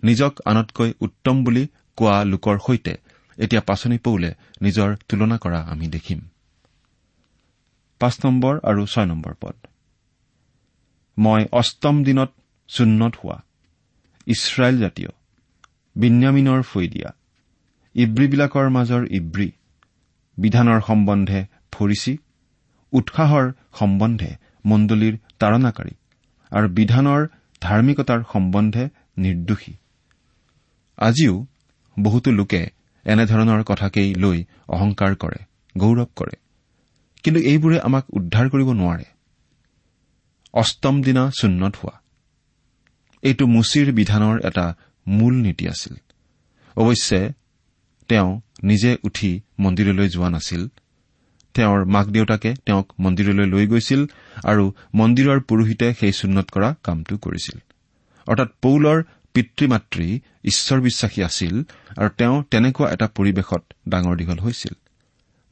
নিজক 0.02 0.32
আনতকৈ 0.44 0.92
উত্তম 1.00 1.44
বুলি 1.44 1.66
কোৱা 1.96 2.24
লোকৰ 2.24 2.58
সৈতে 2.58 2.94
এতিয়া 3.38 3.62
পাচনি 3.66 3.98
পৌলে 3.98 4.30
নিজৰ 4.62 4.96
তুলনা 5.08 5.36
কৰা 5.38 5.60
আমি 5.62 5.86
দেখিম। 5.86 6.20
মই 11.18 11.42
অষ্টম 11.52 12.04
দিনত 12.04 12.30
চুন্নত 12.68 13.14
হোৱা 13.24 13.42
ইছৰাইল 14.26 14.76
জাতীয় 14.80 15.10
বিন্যামিনৰ 15.96 16.62
ফৈ 16.62 16.86
দিয়া 16.88 17.10
ইব্ৰীবিলাকৰ 17.94 18.68
মাজৰ 18.68 19.02
ইব্ৰী 19.10 19.52
বিধানৰ 20.38 20.80
সম্বন্ধে 20.80 21.40
ফৰিচি 21.72 22.18
উৎসাহৰ 22.92 23.46
সম্বন্ধে 23.78 24.30
মণ্ডলীৰ 24.64 25.14
তাৰণাকাৰী 25.38 25.94
আৰু 26.50 26.68
বিধানৰ 26.68 27.26
ধাৰ্মিকতাৰ 27.60 28.20
সম্বন্ধে 28.32 28.88
নিৰ্দোষী। 29.18 29.72
আজিও 30.96 31.46
বহুতো 32.00 32.30
লোকে 32.30 32.70
এনেধৰণৰ 33.04 33.62
কথাকেই 33.62 34.14
লৈ 34.14 34.44
অহংকাৰ 34.68 35.14
কৰে 35.14 35.44
গৌৰৱ 35.78 36.06
কৰে। 36.16 36.36
কিন্তু 37.22 37.40
এইবোৰে 37.40 37.80
আমাক 37.80 38.04
উদ্ধাৰ 38.10 38.50
কৰিব 38.50 38.72
নোৱাৰে। 38.72 39.04
অষ্টম 40.52 41.02
দিনা 41.02 41.30
চুন্নত 41.30 41.76
হোৱা। 41.76 42.00
এইটো 43.22 43.46
মুচিৰ 43.46 43.92
বিধানৰ 43.92 44.40
এটা 44.44 44.74
মূল 45.08 45.34
নীতি 45.34 45.68
আছিল। 45.68 45.94
অৱশ্যে 46.76 47.32
তেওঁ 48.08 48.40
নিজে 48.62 48.96
উঠি 49.02 49.40
মন্দিৰলৈ 49.58 50.08
যোৱা 50.08 50.28
নাছিল। 50.30 50.68
তেওঁৰ 51.56 51.84
মাক 51.84 52.06
দেউতাকে 52.06 52.54
তেওঁক 52.66 52.92
মন্দিৰলৈ 53.00 53.46
লৈ 53.46 53.66
গৈছিল 53.66 54.06
আৰু 54.44 54.72
মন্দিৰৰ 54.94 55.40
পুৰোহিতে 55.40 55.94
সেই 56.00 56.12
চুন্নত 56.12 56.50
কৰা 56.50 56.74
কামটো 56.82 57.18
কৰিছিল। 57.18 57.58
অৰ্থাৎ 58.28 58.48
পৌলৰ 58.62 59.02
পিতৃ 59.34 59.66
মাতৃ 59.66 60.18
ঈশ্বৰ 60.44 60.80
বিশ্বাসী 60.80 61.22
আছিল 61.22 61.54
আৰু 61.96 62.08
তেওঁ 62.08 62.44
তেনেকুৱা 62.50 62.92
এটা 62.92 63.06
পৰিৱেশত 63.16 63.62
ডাঙৰ 63.88 64.16
দীঘল 64.16 64.38
হৈছিল। 64.38 64.74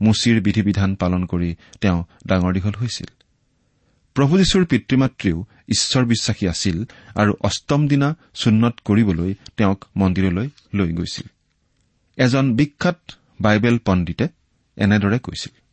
মুচিৰ 0.02 0.40
বিধি 0.40 0.62
বিধান 0.62 0.94
পালন 0.94 1.24
কৰি 1.24 1.56
তেওঁ 1.80 2.04
ডাঙৰ 2.26 2.52
দীঘল 2.52 2.74
হৈছিল। 2.80 3.06
প্ৰভু 4.14 4.38
যীশুৰ 4.38 4.64
পিতৃ 4.64 4.96
মাতৃও 4.96 5.44
ঈশ্বৰ 5.68 6.04
বিশ্বাসী 6.04 6.48
আছিল 6.48 6.84
আৰু 7.14 7.32
অষ্টম 7.40 7.88
দিনা 7.88 8.16
চুন্নত 8.34 8.74
কৰিবলৈ 8.84 9.34
তেওঁক 9.56 9.84
মন্দিৰলৈ 9.96 10.48
লৈ 10.74 10.92
গৈছিল। 10.92 11.26
এজন 12.16 12.56
বিখ্যাত 12.56 12.98
বাইবেল 13.40 13.78
পণ্ডিতে 13.78 14.28
এনেদৰে 14.76 15.18
কৈছিল। 15.18 15.63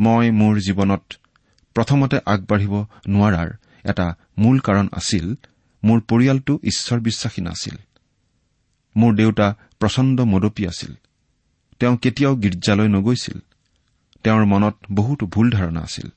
মই 0.00 0.30
মোৰ 0.30 0.58
জীৱনত 0.58 1.02
প্ৰথমতে 1.74 2.20
আগবাঢ়িব 2.26 2.84
নোৱাৰাৰ 3.08 3.50
এটা 3.84 4.14
মূল 4.38 4.58
কাৰণ 4.58 4.88
আছিল 4.92 5.34
মোৰ 5.84 6.00
পৰিয়ালটো 6.00 6.58
ঈশ্বৰ 6.64 7.00
বিশ্বাসী 7.00 7.42
নাছিল। 7.42 7.76
মোৰ 8.96 9.14
দেউতা 9.14 9.54
প্ৰচণ্ড 9.80 10.20
মদপী 10.20 10.66
আছিল। 10.66 10.94
তেওঁ 11.80 11.96
কেতিয়াও 11.96 12.36
গীৰ্জালৈ 12.36 12.88
নগৈছিল। 12.88 13.38
তেওঁৰ 14.22 14.44
মনত 14.44 14.74
বহুতো 14.92 15.26
ভুল 15.26 15.50
ধাৰণা 15.50 15.80
আছিল। 15.80 16.08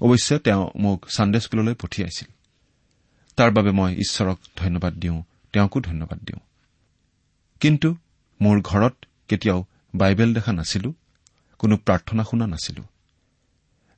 অৱশ্যে 0.00 0.38
তেওঁ 0.38 0.70
মোক 0.76 1.06
ছানডে 1.16 1.40
স্কুললৈ 1.40 1.74
পঠিয়াইছিল। 1.74 2.28
তাৰ 3.36 3.50
বাবে 3.50 3.70
মই 3.70 3.94
ঈশ্বৰক 3.94 4.38
ধন্যবাদ 4.56 4.94
দিওঁ 4.94 5.22
তেওঁকো 5.52 5.80
ধন্যবাদ 5.80 6.18
দিওঁ। 6.18 6.40
কিন্তু 7.60 7.96
মোৰ 8.42 8.60
ঘৰত 8.60 8.94
কেতিয়াও 9.28 9.64
বাইবেল 9.94 10.34
দেখা 10.34 10.52
নাছিলো। 10.52 10.94
কোনো 11.58 11.76
প্ৰাৰ্থনা 11.76 12.24
শুনা 12.24 12.46
নাছিলো। 12.46 12.82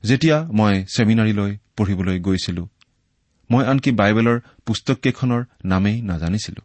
যেতিয়া 0.03 0.47
মই 0.51 0.85
ছেমিনাৰীলৈ 0.85 1.57
পঢ়িবলৈ 1.77 2.19
গৈছিলো 2.19 2.67
মই 3.51 3.65
আনকি 3.65 3.91
বাইবেলৰ 3.91 4.39
পুস্তককেইখনৰ 4.65 5.43
নামেই 5.65 6.01
নাজানিছিলো। 6.01 6.61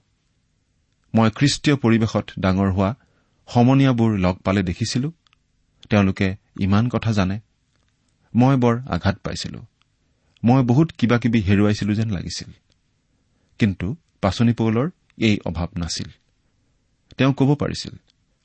মই 1.15 1.31
খ্ৰীষ্টীয় 1.31 1.77
পৰিৱেশত 1.77 2.31
ডাঙৰ 2.39 2.71
হোৱা 2.73 2.95
সমনীয়াবোৰ 3.49 4.19
লগ 4.19 4.37
পালে 4.37 4.63
দেখিছিলো। 4.63 5.13
তেওঁলোকে 5.91 6.37
ইমান 6.61 6.89
কথা 6.89 7.13
জানে। 7.13 7.41
মই 8.35 8.57
বৰ 8.57 8.81
আঘাত 8.81 9.19
পাইছিলো। 9.19 9.63
মই 10.45 10.63
বহুত 10.63 10.93
কিবা 10.93 11.19
কিবি 11.19 11.41
হেৰুৱাইছিলো 11.41 11.95
যেন 11.95 12.11
লাগিছিল। 12.11 12.51
কিন্তু 13.59 13.97
পাচনি 14.21 14.53
পৌলৰ 14.53 14.91
এই 15.19 15.39
অভাৱ 15.45 15.69
নাছিল। 15.79 16.09
তেওঁ 17.17 17.33
ক'ব 17.33 17.55
পাৰিছিল 17.55 17.95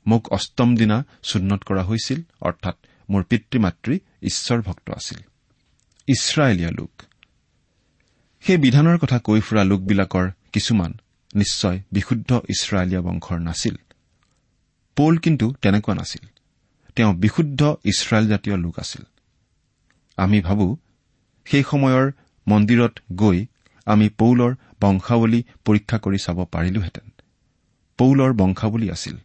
মোক 0.06 0.32
অষ্টম 0.32 0.76
দিনা 0.76 1.04
চুন্নত 1.22 1.62
কৰা 1.64 1.82
হৈছিল 1.82 2.22
অৰ্থাৎ 2.40 2.74
মোৰ 3.10 3.22
পিতৃ 3.22 3.58
মাতৃ 3.58 3.98
ঈশ্বৰ 4.22 4.62
ভক্ত 4.62 4.90
আছিল। 4.90 5.18
ইছৰাইলীয়া 6.06 6.70
লোক। 6.70 7.02
সেই 8.40 8.56
বিধানৰ 8.56 8.98
কথা 8.98 9.18
কৈ 9.18 9.40
ফুৰা 9.40 9.64
লোকবিলাকৰ 9.64 10.30
কিছুমান 10.52 10.94
নিশ্চয় 11.34 11.82
বিশুদ্ধ 11.92 12.40
ইছৰাইলীয়া 12.48 13.00
বংশৰ 13.00 13.38
নাছিল। 13.38 13.76
পৌল 14.96 15.16
কিন্তু 15.16 15.54
তেনেকুৱা 15.62 15.94
নাছিল। 15.94 16.28
তেওঁ 16.96 17.14
বিশুদ্ধ 17.14 17.76
ইছৰাইল 17.84 18.28
জাতীয় 18.28 18.56
লোক 18.56 18.78
আছিল। 18.78 19.04
আমি 20.16 20.40
ভাবো 20.40 20.76
সেই 21.44 21.62
সময়ৰ 21.62 22.12
মন্দিৰত 22.48 22.98
গৈ 23.12 23.46
আমি 23.86 24.08
পৌলৰ 24.08 24.54
বংশাৱলী 24.80 25.44
পৰীক্ষা 25.64 25.98
কৰি 25.98 26.18
চাব 26.18 26.44
পাৰিলোহেঁতেন। 26.44 27.10
পৌলৰ 27.98 28.32
বংশাৱলী 28.32 28.90
আছিল। 28.90 29.18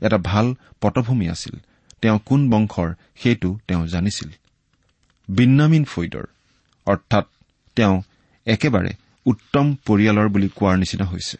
এটা 0.00 0.18
ভাল 0.18 0.46
পটভূমি 0.80 1.26
আছিল। 1.28 1.54
তেওঁ 2.00 2.18
কোন 2.26 2.40
বংশৰ 2.50 2.88
সেইটো 3.16 3.58
তেওঁ 3.68 3.86
জানিছিল। 3.86 4.30
বিন্নামিন 5.28 5.84
ফৈদৰ 5.84 6.26
অৰ্থাৎ 6.86 7.26
তেওঁ 7.76 7.96
একেবাৰে 8.46 8.92
উত্তম 9.26 9.66
পৰিয়ালৰ 9.86 10.28
বুলি 10.28 10.48
কোৱাৰ 10.48 10.76
নিচিনা 10.78 11.04
হৈছে। 11.04 11.36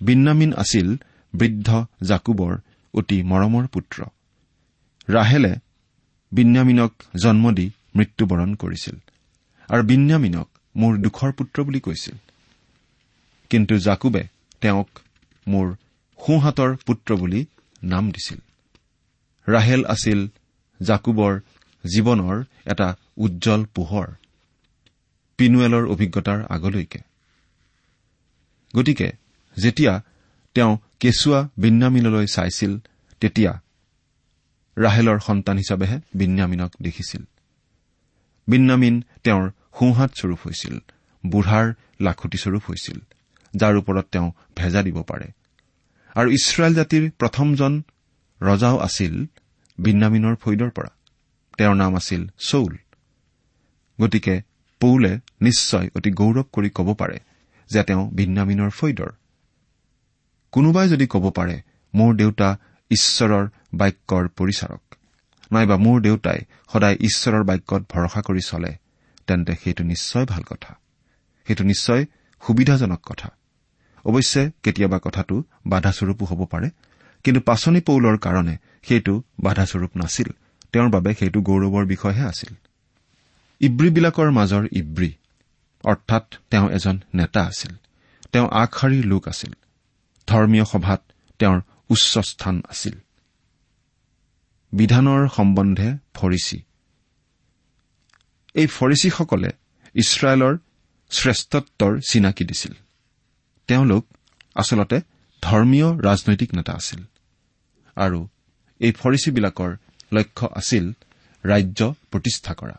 বিন্নামিন 0.00 0.52
আছিল 0.52 0.88
বৃদ্ধ 1.34 1.68
জাকুবৰ 2.02 2.52
অতি 2.94 3.22
মৰমৰ 3.22 3.64
পুত্ৰ। 3.66 3.98
ৰাহেলে 5.08 5.52
বিন্যামিনক 6.32 6.92
জন্ম 7.22 7.44
দি 7.52 7.70
মৃত্যুবৰণ 7.96 8.54
কৰিছিল 8.54 8.96
আৰু 9.68 9.82
বিন্যামিনক 9.82 10.48
মোৰ 10.76 10.92
দুখৰ 10.96 11.32
পুত্ৰ 11.32 11.62
বুলি 11.62 11.80
কৈছিল। 11.80 12.16
কিন্তু 13.50 13.74
জাকুবে 13.78 14.22
তেওঁক 14.60 14.88
মোৰ 15.46 15.66
সোঁহাতৰ 16.18 16.76
পুত্ৰ 16.86 17.16
বুলি 17.16 17.46
নাম 17.84 18.10
দিছিল। 18.10 18.38
ৰাহেল 19.48 19.84
আছিল 19.84 20.20
জাকুবৰ 20.80 21.40
জীৱনৰ 21.84 22.44
এটা 22.66 22.96
উজ্জ্বল 23.16 23.64
পোহৰ 23.74 24.06
পিনুৱেলৰ 25.38 25.84
অভিজ্ঞতাৰ 25.86 26.40
আগলৈকে। 26.48 26.98
গতিকে 28.76 29.08
যেতিয়া 29.56 30.02
তেওঁ 30.54 30.72
কেঁচুৱা 31.00 31.48
বিন্যামিনলৈ 31.58 32.26
চাইছিল 32.26 32.72
তেতিয়া 33.20 33.52
ৰাহেলৰ 34.76 35.18
সন্তান 35.18 35.56
হিচাপেহে 35.56 36.00
বিন্যামিনক 36.14 36.72
দেখিছিল। 36.82 37.22
বিন্যামিন 38.48 39.02
তেওঁৰ 39.24 39.50
সোঁহাত 39.78 40.10
স্বৰূপ 40.14 40.38
হৈছিল 40.46 40.74
বুঢ়াৰ 41.26 41.66
লাখুটিস্বৰূপ 42.00 42.62
হৈছিল 42.68 42.98
যাৰ 43.56 43.74
ওপৰত 43.76 44.04
তেওঁ 44.12 44.32
ভেজা 44.56 44.82
দিব 44.82 45.02
পাৰে। 45.02 45.28
আৰু 46.16 46.28
ইছৰাইল 46.30 46.74
জাতিৰ 46.74 47.10
প্ৰথমজন 47.10 47.82
ৰজাও 48.42 48.78
আছিল 48.78 49.26
বিন্যামিনৰ 49.78 50.34
ফৈদৰ 50.36 50.70
পৰা। 50.70 50.90
তেওঁৰ 51.58 51.74
নাম 51.74 51.96
আছিল 51.96 52.22
চৌল। 52.38 52.76
গতিকে 54.00 54.42
পৌলে 54.80 55.12
নিশ্চয় 55.40 55.88
অতি 55.96 56.10
গৌৰৱ 56.10 56.44
কৰি 56.52 56.70
ক'ব 56.70 56.94
পাৰে 56.94 57.18
যে 57.70 57.82
তেওঁ 57.82 58.10
বিন্যামিনৰ 58.10 58.70
ফৈদৰ। 58.70 59.10
কোনোবাই 60.52 60.88
যদি 60.88 61.06
ক'ব 61.06 61.30
পাৰে 61.30 61.62
মোৰ 61.94 62.16
দেউতা 62.16 62.48
ঈশ্বৰৰ 62.90 63.46
বাক্যৰ 63.74 64.28
পৰিচাৰক 64.28 64.82
নাইবা 65.52 65.76
মোৰ 65.76 66.00
দেউতাই 66.00 66.40
সদায় 66.72 66.96
ঈশ্বৰৰ 67.00 67.42
বাক্যত 67.44 67.82
ভৰসা 67.88 68.20
কৰি 68.20 68.40
চলে 68.40 68.72
তেন্তে 69.26 69.52
সেইটো 69.64 69.84
নিশ্চয় 69.84 70.24
ভাল 70.26 70.42
কথা। 70.42 70.78
সেইটো 71.46 71.64
নিশ্চয় 71.64 72.06
সুবিধাজনক 72.46 73.00
কথা। 73.04 73.28
অৱশ্যে 74.04 74.50
কেতিয়াবা 74.62 74.98
কথাটো 75.02 75.44
বাধাস্বৰূপো 75.66 76.24
হ'ব 76.24 76.44
পাৰে 76.44 76.70
কিন্তু 77.24 77.40
পাচনি 77.40 77.80
পৌলৰ 77.80 78.18
কাৰণে 78.18 78.56
সেইটো 78.82 79.22
বাধাস্বৰূপ 79.42 79.96
নাছিল। 79.96 80.26
তেওঁৰ 80.72 80.88
বাবে 80.88 81.14
সেইটো 81.14 81.40
গৌৰৱৰ 81.40 81.86
বিষয়হে 81.86 82.22
আছিল। 82.22 82.54
ইব্ৰীবিলাকৰ 83.60 84.30
মাজৰ 84.30 84.68
ইব্ৰী 84.72 85.12
অৰ্থাৎ 85.84 86.34
তেওঁ 86.50 86.70
এজন 86.70 87.00
নেতা 87.14 87.42
আছিল। 87.44 87.76
তেওঁ 88.32 88.48
আগশাৰীৰ 88.48 89.04
লোক 89.04 89.28
আছিল। 89.28 89.52
ধৰ্মীয় 90.26 90.64
সভাত 90.64 91.02
তেওঁৰ 91.38 91.60
উচ্চ 91.88 92.18
স্থান 92.18 92.62
আছিল। 92.68 92.92
বিধানৰ 94.72 95.28
সম্বন্ধে 95.28 95.96
ফৰিচী। 96.14 96.62
এই 98.54 98.66
ফৰিচীসকলে 98.66 99.50
ইছৰাইলৰ 99.94 100.58
শ্ৰেষ্ঠত্বৰ 101.10 102.00
চিনাকি 102.08 102.44
দিছিল। 102.44 102.72
তেওঁলোক 103.68 104.04
আচলতে 104.54 104.96
ধৰ্মীয় 105.42 105.88
ৰাজনৈতিক 105.98 106.50
নেতা 106.54 106.72
আছিল। 106.72 107.00
আৰু 107.96 108.18
এই 108.80 108.92
ফৰিচীবিলাকৰ 108.92 109.70
লক্ষ্য 110.12 110.46
আছিল 110.54 110.84
ৰাজ্য 111.44 111.80
প্ৰতিষ্ঠা 112.10 112.52
কৰা। 112.54 112.76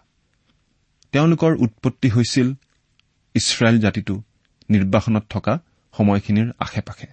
তেওঁলোকৰ 1.13 1.51
উৎপত্তি 1.55 2.09
হৈছিল 2.09 2.47
ইছৰাইল 3.35 3.77
জাতিটো 3.79 4.15
নিৰ্বাসনত 4.69 5.25
থকা 5.29 5.53
সময়খিনিৰ 5.93 6.47
আশে 6.59 6.81
পাশে 6.81 7.07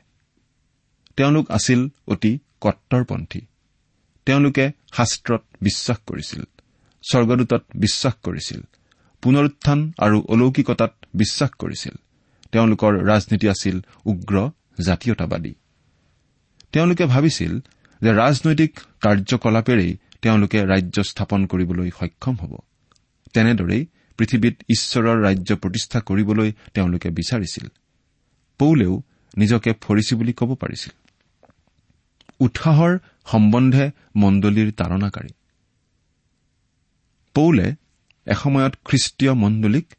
তেওঁলোক 1.17 1.47
আছিল 1.51 1.81
অতি 2.09 2.33
কট্টৰপন্থী। 2.61 3.41
তেওঁলোকে 4.27 4.65
শাস্ত্ৰত 4.93 5.43
বিশ্বাস 5.63 5.99
কৰিছিল 6.07 6.43
স্বৰ্গদূতত 7.05 7.63
বিশ্বাস 7.75 8.15
কৰিছিল 8.23 8.61
পুনৰুত্থান 9.23 9.93
আৰু 9.99 10.17
অলৌকিকতাত 10.29 10.93
বিশ্বাস 11.15 11.51
কৰিছিল। 11.59 11.95
তেওঁলোকৰ 12.53 12.93
ৰাজনীতি 13.05 13.49
আছিল 13.49 13.81
উগ্ৰ 14.05 14.51
জাতীয়তাবাদী। 14.81 15.55
তেওঁলোকে 16.73 17.05
ভাবিছিল 17.05 17.61
যে 18.03 18.11
ৰাজনৈতিক 18.13 18.81
কাৰ্যকলাপেৰেই 19.01 19.97
তেওঁলোকে 20.23 20.59
ৰাজ্য 20.65 21.03
স্থাপন 21.03 21.47
কৰিবলৈ 21.47 21.91
সক্ষম 21.91 22.35
হ'ব। 22.37 22.59
তেনেদৰেই 23.33 23.87
পৃথিৱীত 24.19 24.57
ঈশ্বৰৰ 24.69 25.17
ৰাজ্য 25.23 25.57
প্ৰতিষ্ঠা 25.57 26.01
কৰিবলৈ 26.01 26.53
তেওঁলোকে 26.75 27.11
বিচাৰিছিল। 27.11 27.69
পৌলেও 28.59 29.03
নিজকে 29.37 29.73
ফৰিচি 29.81 30.15
বুলি 30.15 30.33
ক'ব 30.33 30.55
পাৰিছিল। 30.55 30.93
উৎসাহৰ 32.41 32.99
সম্বন্ধে 33.27 33.91
মণ্ডলীৰ 34.17 34.73
তাৰণাকাৰী। 34.73 35.33
পৌলে 37.35 37.75
এসময়ত 38.27 38.75
খ্ৰীষ্টীয় 38.85 39.33
মণ্ডলীক 39.35 39.95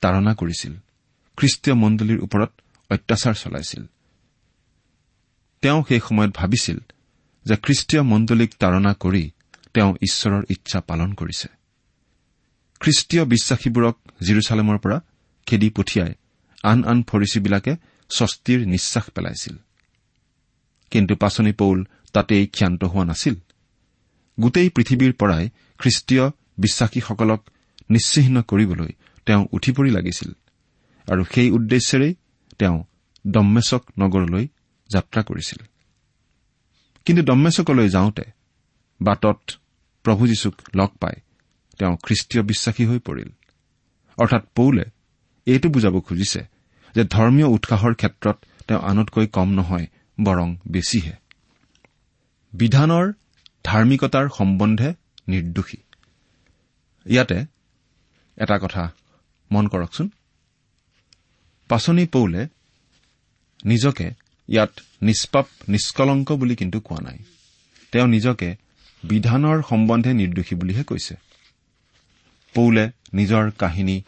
তাৰণা 0.00 0.34
কৰিছিল। 0.34 0.74
খ্ৰীষ্টীয় 1.40 1.76
মণ্ডলীৰ 1.76 2.20
ওপৰত 2.20 2.50
অত্যাচাৰ 2.90 3.34
চলাইছিল। 3.34 3.86
তেওঁ 5.60 5.84
সেই 5.88 6.00
সময়ত 6.00 6.30
ভাবিছিল 6.34 6.78
যে 7.44 7.56
খ্ৰীষ্টীয় 7.56 8.02
মণ্ডলীক 8.02 8.54
তাৰণা 8.58 8.94
কৰি 8.94 9.30
তেওঁ 9.74 9.94
ঈশ্বৰৰ 10.02 10.44
ইচ্ছা 10.48 10.80
পালন 10.80 11.12
কৰিছে। 11.12 11.48
খ্ৰীষ্টীয় 12.80 13.24
বিশ্বাসীবোৰক 13.24 13.96
জিৰচালেমৰ 14.22 14.78
পৰা 14.78 15.00
খেদি 15.46 15.70
পঠিয়াই 15.70 16.14
আন 16.62 16.84
আন 16.84 17.02
ফৰিচীবিলাকে 17.02 17.76
স্বস্তিৰ 18.10 18.66
নিশ্বাস 18.66 19.04
পেলাইছিল। 19.10 19.56
কিন্তু 20.90 21.16
পাচনি 21.16 21.52
পৌল 21.52 21.84
তাতেই 22.12 22.46
ক্ষান্ত 22.46 22.84
হোৱা 22.84 23.04
নাছিল। 23.04 23.34
গোটেই 24.40 24.70
পৃথিৱীৰ 24.70 25.12
পৰাই 25.12 25.50
খ্ৰীষ্টীয় 25.78 26.30
বিশ্বাসীসকলক 26.58 27.50
নিশ্চিহ্ন 27.90 28.42
কৰিবলৈ 28.42 28.88
তেওঁ 29.26 29.46
উঠি 29.52 29.72
পৰি 29.72 29.90
লাগিছিল। 29.90 30.32
আৰু 31.10 31.24
সেই 31.24 31.50
উদ্দেশ্যেৰেই 31.50 32.14
তেওঁ 32.58 32.84
দম্মেচক 33.26 33.84
নগৰলৈ 33.98 34.48
যাত্ৰা 34.92 35.22
কৰিছিল। 35.22 35.64
কিন্তু 37.04 37.22
দম্মেচকলৈ 37.22 37.88
যাওঁতে 37.88 38.22
বাটত 39.02 39.40
প্ৰভু 40.02 40.26
যীশুক 40.26 40.54
লগ 40.76 40.88
পাই 40.88 41.12
তেওঁ 41.78 41.96
খ্ৰীষ্টীয় 41.96 42.44
বিশ্বাসী 42.44 42.86
হৈ 42.86 42.98
পৰিল। 42.98 43.28
অৰ্থাৎ 44.18 44.44
পৌলে 44.54 44.84
এইটো 45.46 45.68
বুজাব 45.68 46.00
খুজিছে 46.00 46.40
যে 46.94 47.04
ধৰ্মীয় 47.04 47.46
উৎসাহৰ 47.46 47.94
ক্ষেত্ৰত 47.94 48.44
তেওঁ 48.68 48.80
আনতকৈ 48.80 49.26
কম 49.26 49.50
নহয় 49.50 49.86
বৰং 50.22 50.56
বেছিহে। 50.68 51.12
বিধানৰ 52.52 53.12
ধাৰ্মিকতাৰ 53.64 54.28
সম্বন্ধে 54.38 54.94
নিৰ্দোষী। 55.28 55.76
ইয়াতে 57.06 57.44
এটা 58.36 58.58
কথা 58.58 58.92
মন 59.52 59.68
কৰকচোন। 59.68 60.10
পাচনি 61.70 62.06
পৌলে 62.06 62.46
নিজকে 63.64 64.06
ইয়াত 64.48 64.72
নিষ্পাপ 65.02 65.46
নিষ্কলংক 65.68 66.32
বুলি 66.32 66.54
কিন্তু 66.56 66.80
কোৱা 66.80 67.00
নাই। 67.00 67.18
তেওঁ 67.92 68.06
নিজকে 68.06 68.56
বিধানৰ 69.04 69.62
সম্বন্ধে 69.62 70.12
নিৰ্দোষী 70.12 70.54
বুলিহে 70.54 70.84
কৈছে। 70.84 71.14
পৌলে 72.54 72.84
নিজৰ 73.14 73.50
কাহিনী 73.58 74.02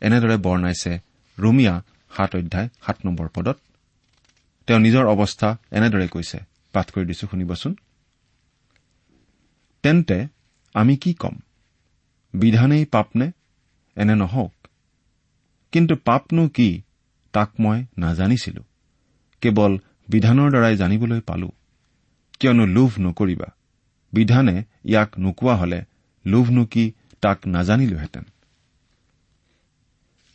এনেদৰে 0.00 0.36
বৰ্ণাইছে 0.36 0.92
ৰুমিয়া 1.38 1.74
সাত 2.16 2.36
অধ্যায় 2.36 2.68
সাত 2.86 2.96
নম্বৰ 3.06 3.28
পদত। 3.28 3.58
তেওঁ 4.66 4.80
নিজৰ 4.80 5.04
অৱস্থা 5.06 5.48
এনেদৰে 5.70 6.08
কৈছে 6.08 6.38
পাঠ 6.72 6.86
কৰি 6.90 7.04
দিছো 7.06 7.26
শুনিবচোন। 7.30 7.72
তেন্তে 9.82 10.26
আমি 10.74 10.96
কি 10.96 11.14
ক'ম? 11.14 11.34
বিধানেই 12.34 12.84
পাপনে? 12.84 13.30
এনে 13.96 14.14
নহওক। 14.14 14.63
কিন্তু 15.74 15.96
পাপনো 15.96 16.48
কি 16.48 16.82
তাক 17.32 17.50
মই 17.60 17.84
নাজানিছিলো। 17.98 18.62
কেৱল 19.40 19.78
বিধানৰ 20.08 20.50
দ্বাৰাই 20.50 20.76
জানিবলৈ 20.76 21.20
পালো। 21.20 21.52
কিয়নো 22.40 22.66
লোভ 22.66 22.92
নকৰিবা। 23.00 23.46
বিধানে 24.12 24.62
ইয়াক 24.84 25.18
নোকোৱা 25.18 25.56
হলে 25.56 25.84
লোভনো 26.26 26.66
কি 26.66 26.92
তাক 27.20 27.46
নাজানিলোহেঁতেন। 27.46 28.22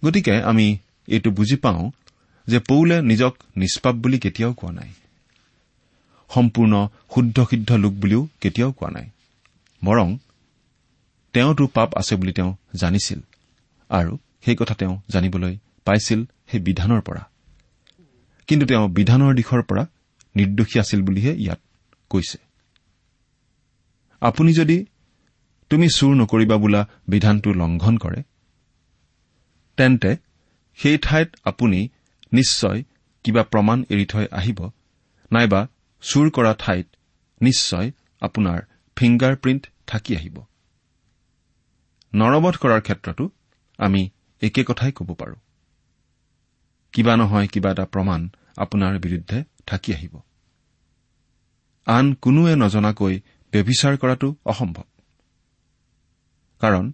গতিকে 0.05 0.43
আমি 0.43 0.77
এইটো 1.07 1.31
বুজি 1.31 1.55
পাওঁ 1.55 1.91
যে 2.47 2.59
পৌলে 2.59 3.01
নিজক 3.01 3.35
নিষ্পাপ 3.57 3.95
বুলি 3.95 4.19
কেতিয়াও 4.19 4.53
কোৱা 4.53 4.71
নাই। 4.71 4.89
সম্পূৰ্ণ 6.29 6.87
শুদ্ধ 7.15 7.47
সিদ্ধ 7.49 7.71
লোক 7.71 7.93
বুলিও 7.93 8.27
কেতিয়াও 8.41 8.71
কোৱা 8.71 8.91
নাই। 8.91 9.09
বৰং 9.85 10.17
তেওঁতো 11.33 11.67
পাপ 11.67 11.95
আছে 11.95 12.15
বুলি 12.15 12.33
তেওঁ 12.33 12.55
জানিছিল। 12.75 13.19
আৰু 13.89 14.17
সেই 14.43 14.55
কথা 14.55 14.73
তেওঁ 14.73 14.95
জানিবলৈ 15.09 15.53
পাইছিল 15.85 16.19
সেই 16.47 16.61
বিধানৰ 16.67 17.01
পৰা। 17.01 17.23
কিন্তু 18.49 18.65
তেওঁ 18.65 18.85
বিধানৰ 18.89 19.31
দিশৰ 19.35 19.61
পৰা 19.63 19.83
নিৰ্দোষী 20.35 20.75
আছিল 20.79 20.99
বুলিহে 21.01 21.31
ইয়াত 21.43 21.59
কৈছে। 22.11 22.37
আপুনি 24.21 24.51
যদি 24.53 24.77
তুমি 25.71 25.87
চুৰ 25.87 26.11
নকৰিবা 26.15 26.57
বোলা 26.57 26.81
বিধানটো 27.07 27.49
লংঘন 27.53 27.95
কৰে 27.97 28.21
তেন্তে 29.77 30.11
সেই 30.79 30.97
ঠাইত 30.97 31.29
আপুনি 31.43 31.79
নিশ্চয় 32.33 32.79
কিবা 33.25 33.43
প্ৰমাণ 33.43 33.77
এৰি 33.89 34.05
থৈ 34.05 34.25
আহিব 34.31 34.59
নাইবা 35.31 35.61
চুৰ 36.03 36.25
কৰা 36.29 36.53
ঠাইত 36.59 36.87
নিশ্চয় 37.41 37.87
আপোনাৰ 38.21 38.59
ফিংগাৰ 38.97 39.33
প্ৰিণ্ট 39.35 39.63
থাকি 39.87 40.11
আহিব। 40.15 40.37
নৰবধ 42.13 42.55
কৰাৰ 42.57 42.81
ক্ষেত্ৰতো 42.81 43.25
আমি 43.79 44.01
একে 44.41 44.63
কথাই 44.63 44.91
ক'ব 44.91 45.09
পাৰো। 45.13 45.35
কিবা 46.93 47.15
নহয় 47.15 47.47
কিবা 47.47 47.71
এটা 47.71 47.85
প্ৰমাণ 47.85 48.29
আপোনাৰ 48.57 48.99
বিৰুদ্ধে 48.99 49.43
থাকি 49.65 49.93
আহিব। 49.93 50.13
আন 51.87 52.13
কোনোৱে 52.13 52.55
নজনাকৈ 52.55 53.21
ব্যভিচাৰ 53.53 53.97
কৰাটো 53.97 54.35
অসম্ভৱ। 54.45 54.83
কাৰণ 56.61 56.91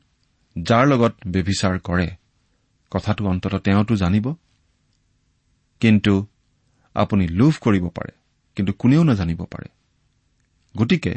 যাৰ 0.58 0.86
লগত 0.88 1.14
ব্যভিচাৰ 1.28 1.80
কৰে 1.80 2.08
কথাটো 2.92 3.28
অন্ততঃ 3.28 3.60
তেওঁতো 3.60 3.96
জানিব। 3.96 4.36
কিন্তু 5.82 6.28
আপুনি 6.96 7.28
লোভ 7.28 7.54
কৰিব 7.62 7.86
পাৰে 7.88 8.12
কিন্তু 8.56 8.74
কোনেও 8.74 9.04
নাজানিব 9.04 9.42
পাৰে। 9.44 9.68
গতিকে 10.78 11.14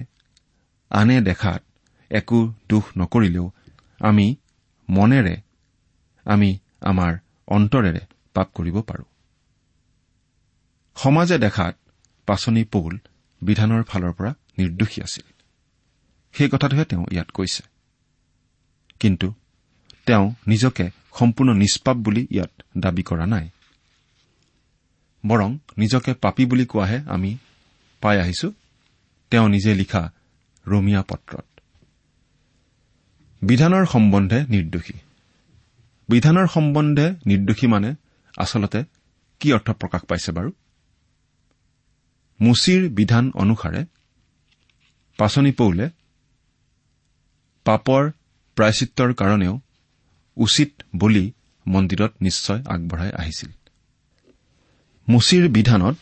আনে 0.90 1.20
দেখাত 1.20 1.62
একো 2.10 2.54
দোষ 2.68 2.84
নকৰিলেও 2.98 3.50
আমি 4.00 4.36
মনেৰে 4.88 5.34
আমি 6.28 6.58
আমাৰ 6.80 7.18
অন্তৰেৰে 7.46 8.00
পাপ 8.34 8.48
কৰিব 8.54 8.80
পাৰোঁ। 8.80 9.04
সমাজে 10.96 11.38
দেখাত 11.38 11.76
পাচনি 12.26 12.64
পৌল 12.64 12.98
বিধানৰ 13.42 13.82
ফালৰ 13.82 14.12
পৰা 14.12 14.34
নিৰ্দোষী 14.58 15.02
আছিল। 15.02 15.32
সেই 16.32 16.48
কথাটোহে 16.48 16.84
তেওঁ 16.84 17.06
ইয়াত 17.10 17.30
কৈছে। 17.30 17.62
কিন্তু 19.00 19.34
তেওঁ 20.06 20.34
নিজকে 20.46 20.90
সম্পূৰ্ণ 21.18 21.54
নিষ্পাপ 21.54 21.96
বুলি 21.96 22.26
ইয়াত 22.30 22.50
দাবী 22.78 23.02
কৰা 23.02 23.26
নাই। 23.26 23.48
বৰং 25.26 25.58
নিজকে 25.78 26.14
পাপী 26.14 26.46
বুলি 26.46 26.66
কোৱাহে 26.66 27.00
আমি 27.06 27.36
পাই 28.00 28.20
আহিছো। 28.20 28.52
তেওঁ 29.30 29.48
নিজে 29.48 29.74
লিখা 29.74 30.12
ৰমিয়া 30.66 31.02
পত্ৰত। 31.02 31.44
বিধানৰ 33.42 33.86
সম্বন্ধে 33.86 34.46
নিৰ্দোষী। 34.46 34.92
বিধানৰ 36.08 36.46
সম্বন্ধে 36.46 37.06
নিৰ্দোষী 37.26 37.66
মানে 37.66 37.90
আচলতে 38.38 38.80
কি 39.40 39.48
অৰ্থ 39.52 39.68
প্ৰকাশ 39.70 40.02
পাইছে 40.08 40.30
বাৰু? 40.32 40.50
মুচিৰ 42.40 42.88
বিধান 42.88 43.32
অনুসাৰে 43.34 43.84
পাচনি 45.18 45.52
পৌলে 45.52 45.86
পাপৰ 47.66 48.02
প্ৰায়চিত্ৰৰ 48.56 49.10
কাৰণেও 49.14 49.54
উচিত 50.36 50.70
বলি 50.96 51.24
মন্দিৰত 51.66 52.12
নিশ্চয় 52.20 52.60
আগবঢ়াই 52.66 53.10
আহিছিল। 53.12 53.50
মুচিৰ 55.08 55.48
বিধানত 55.48 55.96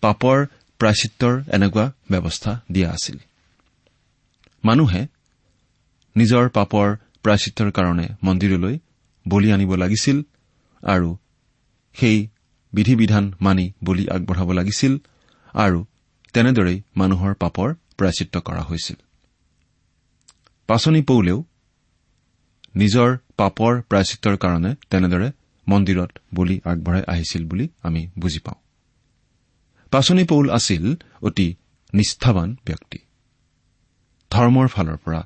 পাপৰ 0.00 0.46
প্ৰায়চিত্ৰৰ 0.80 1.34
এনেকুৱা 1.48 1.92
ব্যৱস্থা 2.10 2.60
দিয়া 2.72 2.88
আছিল। 2.90 3.18
মানুহে 4.64 5.02
নিজৰ 6.16 6.44
পাপৰ 6.48 6.96
প্ৰায়চিত্ৰৰ 7.22 7.70
কাৰণে 7.70 8.06
মন্দিৰলৈ 8.22 8.78
বলি 9.28 9.48
আনিব 9.52 9.72
লাগিছিল 9.74 10.18
আৰু 10.82 11.08
সেই 11.96 12.18
বিধি 12.72 12.94
বিধান 12.96 13.24
মানি 13.40 13.66
বলি 13.84 14.04
আগবঢ়াব 14.08 14.48
লাগিছিল 14.52 14.92
আৰু 15.54 15.78
তেনেদৰেই 16.34 16.78
মানুহৰ 16.96 17.32
পাপৰ 17.34 17.68
প্ৰায়চিত্ৰ 17.98 18.38
কৰা 18.40 18.62
হৈছিল। 18.62 18.98
পাচনি 20.68 21.00
পৌলেও 21.02 21.38
নিজৰ 22.76 23.08
পাপৰ 23.36 23.72
প্ৰায়চিত্ৰৰ 23.82 24.36
কাৰণে 24.36 24.70
তেনেদৰে 24.90 25.28
মন্দিৰত 25.66 26.10
বলি 26.34 26.56
আগবঢ়াই 26.64 27.04
আহিছিল 27.08 27.42
বুলি 27.44 27.66
আমি 27.82 28.02
বুজি 28.18 28.38
পাওঁ। 28.38 28.58
পাচনি 29.92 30.24
পৌল 30.24 30.46
আছিল 30.50 30.84
অতি 31.22 31.48
নিষ্ঠাবান 31.94 32.48
ব্যক্তি। 32.66 32.98
ধৰ্মৰ 34.30 34.66
ফালৰ 34.68 34.98
পৰা 35.04 35.20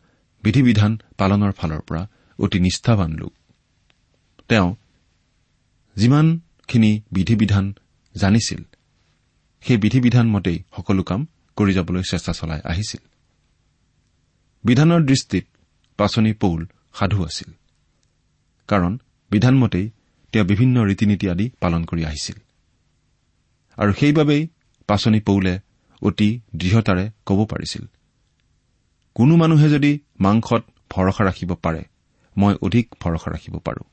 বিধি 0.44 0.62
বিধান 0.62 0.92
পালনৰ 1.18 1.52
ফালৰ 1.52 1.82
পৰা 1.88 2.02
অতি 2.38 2.58
নিষ্ঠাবান 2.60 3.10
লোক। 3.12 3.32
তেওঁ 4.52 4.74
যিমানখিনি 5.96 7.00
বিধি 7.12 7.34
বিধান 7.36 7.74
জানিছিল 8.14 8.62
সেই 9.60 9.76
বিধি 9.76 10.00
বিধান 10.00 10.26
মতেই 10.28 10.58
সকলো 10.76 11.02
কাম 11.02 11.20
কৰি 11.56 11.72
যাবলৈ 11.74 12.02
চেষ্টা 12.02 12.32
চলাই 12.32 12.60
আহিছিল। 12.64 13.02
বিধানৰ 14.64 15.02
দৃষ্টিত 15.04 15.44
পাচনি 15.98 16.32
পৌল 16.32 16.60
সাধু 16.94 17.24
আছিল 17.24 17.50
কাৰণ 18.68 18.98
বিধানমতেই 19.30 19.86
তেওঁ 20.32 20.44
বিভিন্ন 20.44 20.76
ৰীতি 20.84 21.04
নীতি 21.06 21.26
আদি 21.30 21.46
পালন 21.60 21.84
কৰি 21.84 22.02
আহিছিল। 22.04 22.38
আৰু 23.78 23.92
সেইবাবেই 23.92 24.42
পাচনি 24.88 25.20
পৌলে 25.20 25.54
অতি 26.02 26.40
দৃঢ়তাৰে 26.56 27.04
ক'ব 27.26 27.38
পাৰিছিল 27.44 27.84
কোনো 29.14 29.36
মানুহে 29.36 29.68
যদি 29.68 29.98
মাংসত 30.20 30.62
ভৰসা 30.90 31.22
ৰাখিব 31.24 31.50
পাৰে 31.54 31.82
মই 32.36 32.54
অধিক 32.62 32.86
ভৰসা 33.00 33.30
ৰাখিব 33.30 33.58
পাৰো। 33.58 33.91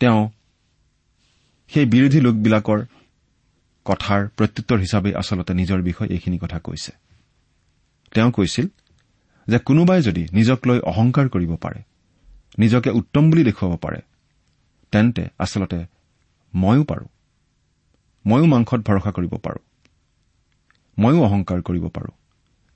তেওঁ 0.00 0.28
সেই 1.68 1.86
বিৰোধী 1.86 2.20
লোকবিলাকৰ 2.20 2.86
কথাৰ 3.84 4.28
প্ৰত্যুত্তৰ 4.28 4.78
হিচাপে 4.78 5.14
আচলতে 5.14 5.54
নিজৰ 5.54 5.82
বিষয়ে 5.82 6.08
এইখিনি 6.08 6.38
কথা 6.38 6.58
কৈছে। 6.58 6.92
তেওঁ 8.14 8.30
কৈছিল 8.32 8.66
যে 9.48 9.58
কোনোবাই 9.58 10.02
যদি 10.02 10.28
নিজক 10.32 10.66
লৈ 10.66 10.78
অহংকাৰ 10.80 11.28
কৰিব 11.28 11.56
পাৰে 11.56 11.82
নিজকে 12.58 12.90
উত্তম 12.90 13.30
বুলি 13.30 13.44
দেখুৱাব 13.44 13.76
পাৰে 13.76 14.00
তেন্তে 14.90 15.28
আচলতে 15.38 15.86
ময়ো 16.54 16.84
পাৰো। 16.84 17.06
ময়ো 18.26 18.46
মাংসত 18.46 18.80
ভৰসা 18.80 19.10
কৰিব 19.12 19.34
পাৰো। 19.36 19.60
ময়ো 20.98 21.22
অহংকাৰ 21.22 21.62
কৰিব 21.62 21.88
পাৰো 21.88 22.12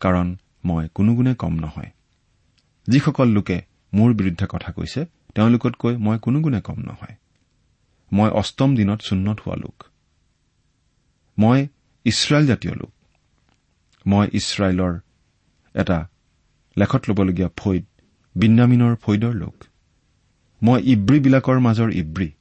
কাৰণ 0.00 0.36
মই 0.64 0.88
কোনো 0.94 1.14
গুণে 1.14 1.34
কম 1.34 1.54
নহয়। 1.54 1.90
যিসকল 2.88 3.28
লোকে 3.28 3.62
মোৰ 3.94 4.14
বিৰুদ্ধে 4.14 4.46
কথা 4.48 4.72
কৈছে 4.72 5.04
তেওঁলোকতকৈ 5.34 5.96
মই 5.96 6.18
কোনো 6.18 6.40
গুণে 6.40 6.60
কম 6.60 6.78
নহয়। 6.78 7.16
মই 8.12 8.30
অষ্টম 8.30 8.76
দিনত 8.76 9.00
চূন্নত 9.00 9.40
হোৱা 9.46 9.56
লোক। 9.56 9.84
মই 11.38 11.68
ইছৰাইল 12.04 12.46
জাতীয় 12.46 12.74
লোক। 12.74 12.92
মই 14.06 14.28
ইছৰাইলৰ 14.32 15.00
এটা 15.74 16.08
লেখত 16.78 17.02
ল'বলগীয়া 17.08 17.48
ফৈদ 17.56 17.84
বিন্যামিনৰ 18.36 18.96
ফৈদৰ 18.96 19.34
লোক। 19.34 19.54
মই 20.62 20.82
ইব্ৰীবিলাকৰ 20.82 21.58
মাজৰ 21.58 21.90
ইব্ৰী। 21.92 22.32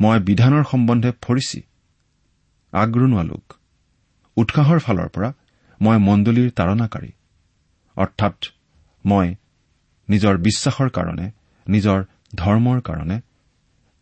মই 0.00 0.20
বিধানৰ 0.20 0.64
সম্বন্ধে 0.70 1.12
ফৰিচি। 1.22 1.62
আগৰণুৱা 2.72 3.22
লোক। 3.22 3.54
উৎসাহৰ 4.36 4.78
ফালৰ 4.78 5.08
পৰা 5.08 5.32
মই 5.80 5.96
মণ্ডলীৰ 5.98 6.50
তাৰণাকাৰী। 6.50 7.12
অৰ্থাৎ 7.96 8.36
মই 9.06 9.34
নিজৰ 10.08 10.38
বিশ্বাসৰ 10.38 10.88
কাৰণে 10.88 11.30
নিজৰ 11.66 11.98
ধৰ্মৰ 12.36 12.78
কাৰণে 12.80 13.16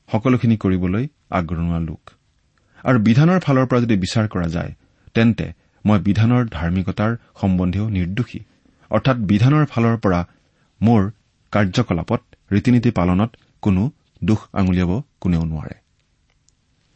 সকলোখিনি 0.09 0.57
কৰিবলৈ 0.57 1.05
আগৰণুৱা 1.31 1.81
লোক। 1.89 2.03
আৰু 2.85 2.99
বিধানৰ 2.99 3.39
ফালৰ 3.41 3.67
পৰা 3.67 3.81
যদি 3.81 3.97
বিচাৰ 3.97 4.27
কৰা 4.29 4.49
যায় 4.49 4.73
তেন্তে 5.15 5.47
মই 5.85 5.99
বিধানৰ 5.99 6.43
ধাৰ্মিকতাৰ 6.49 7.13
সম্বন্ধেও 7.41 7.89
নিৰ্দোষী। 7.89 8.41
অৰ্থাৎ 8.91 9.17
বিধানৰ 9.31 9.65
ফালৰ 9.67 9.97
পৰা 9.97 10.21
মোৰ 10.81 11.11
কাৰ্যকলাপত 11.53 12.21
ৰীতি 12.53 12.71
নীতি 12.71 12.91
পালনত 12.91 13.31
কোনো 13.63 13.91
দোষ 14.25 14.41
আঙুলিয়াব 14.53 15.03
কোনেও 15.21 15.45
নোৱাৰে। 15.45 15.75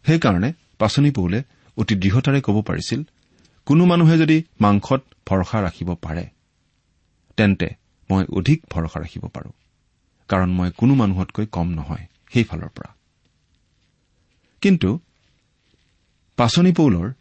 সেইকাৰণে 0.04 0.52
পাচনি 0.78 1.10
পৌলে 1.10 1.38
অতি 1.76 1.94
দৃঢ়তাৰে 1.94 2.40
ক'ব 2.40 2.56
পাৰিছিল 2.62 3.00
কোনো 3.66 3.84
মানুহে 3.84 4.18
যদি 4.18 4.36
মাংসত 4.60 5.00
ভৰসা 5.26 5.58
ৰাখিব 5.62 5.94
পাৰে 5.94 6.24
তেন্তে 7.36 7.68
মই 8.10 8.24
অধিক 8.32 8.58
ভৰসা 8.70 9.00
ৰাখিব 9.00 9.24
পাৰো। 9.28 9.50
কাৰণ 10.28 10.50
মই 10.52 10.70
কোনো 10.76 10.94
মানুহতকৈ 10.94 11.46
কম 11.46 11.68
নহয় 11.70 12.06
সেইফালৰ 12.32 12.68
পৰা। 12.68 12.94
কিন্তু 14.60 14.98
পাচনি 16.36 16.72
পৌলৰ 16.72 17.12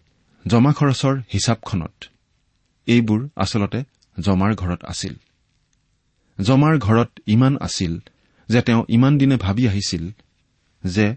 জমা 0.48 0.74
খৰচৰ 0.74 1.22
হিচাপখনত 1.34 2.04
এইবোৰ 2.88 3.30
আচলতে 3.36 3.84
জমাৰ 4.20 4.56
ঘৰত 4.56 4.86
আছিল। 4.86 5.14
জমাৰ 6.42 6.80
ঘৰত 6.80 7.10
ইমান 7.28 7.58
আছিল 7.62 8.00
যে 8.50 8.62
তেওঁ 8.62 8.86
ইমান 8.90 9.18
দিনে 9.18 9.38
ভাবি 9.38 9.68
আহিছিল 9.68 10.12
যে 10.86 11.16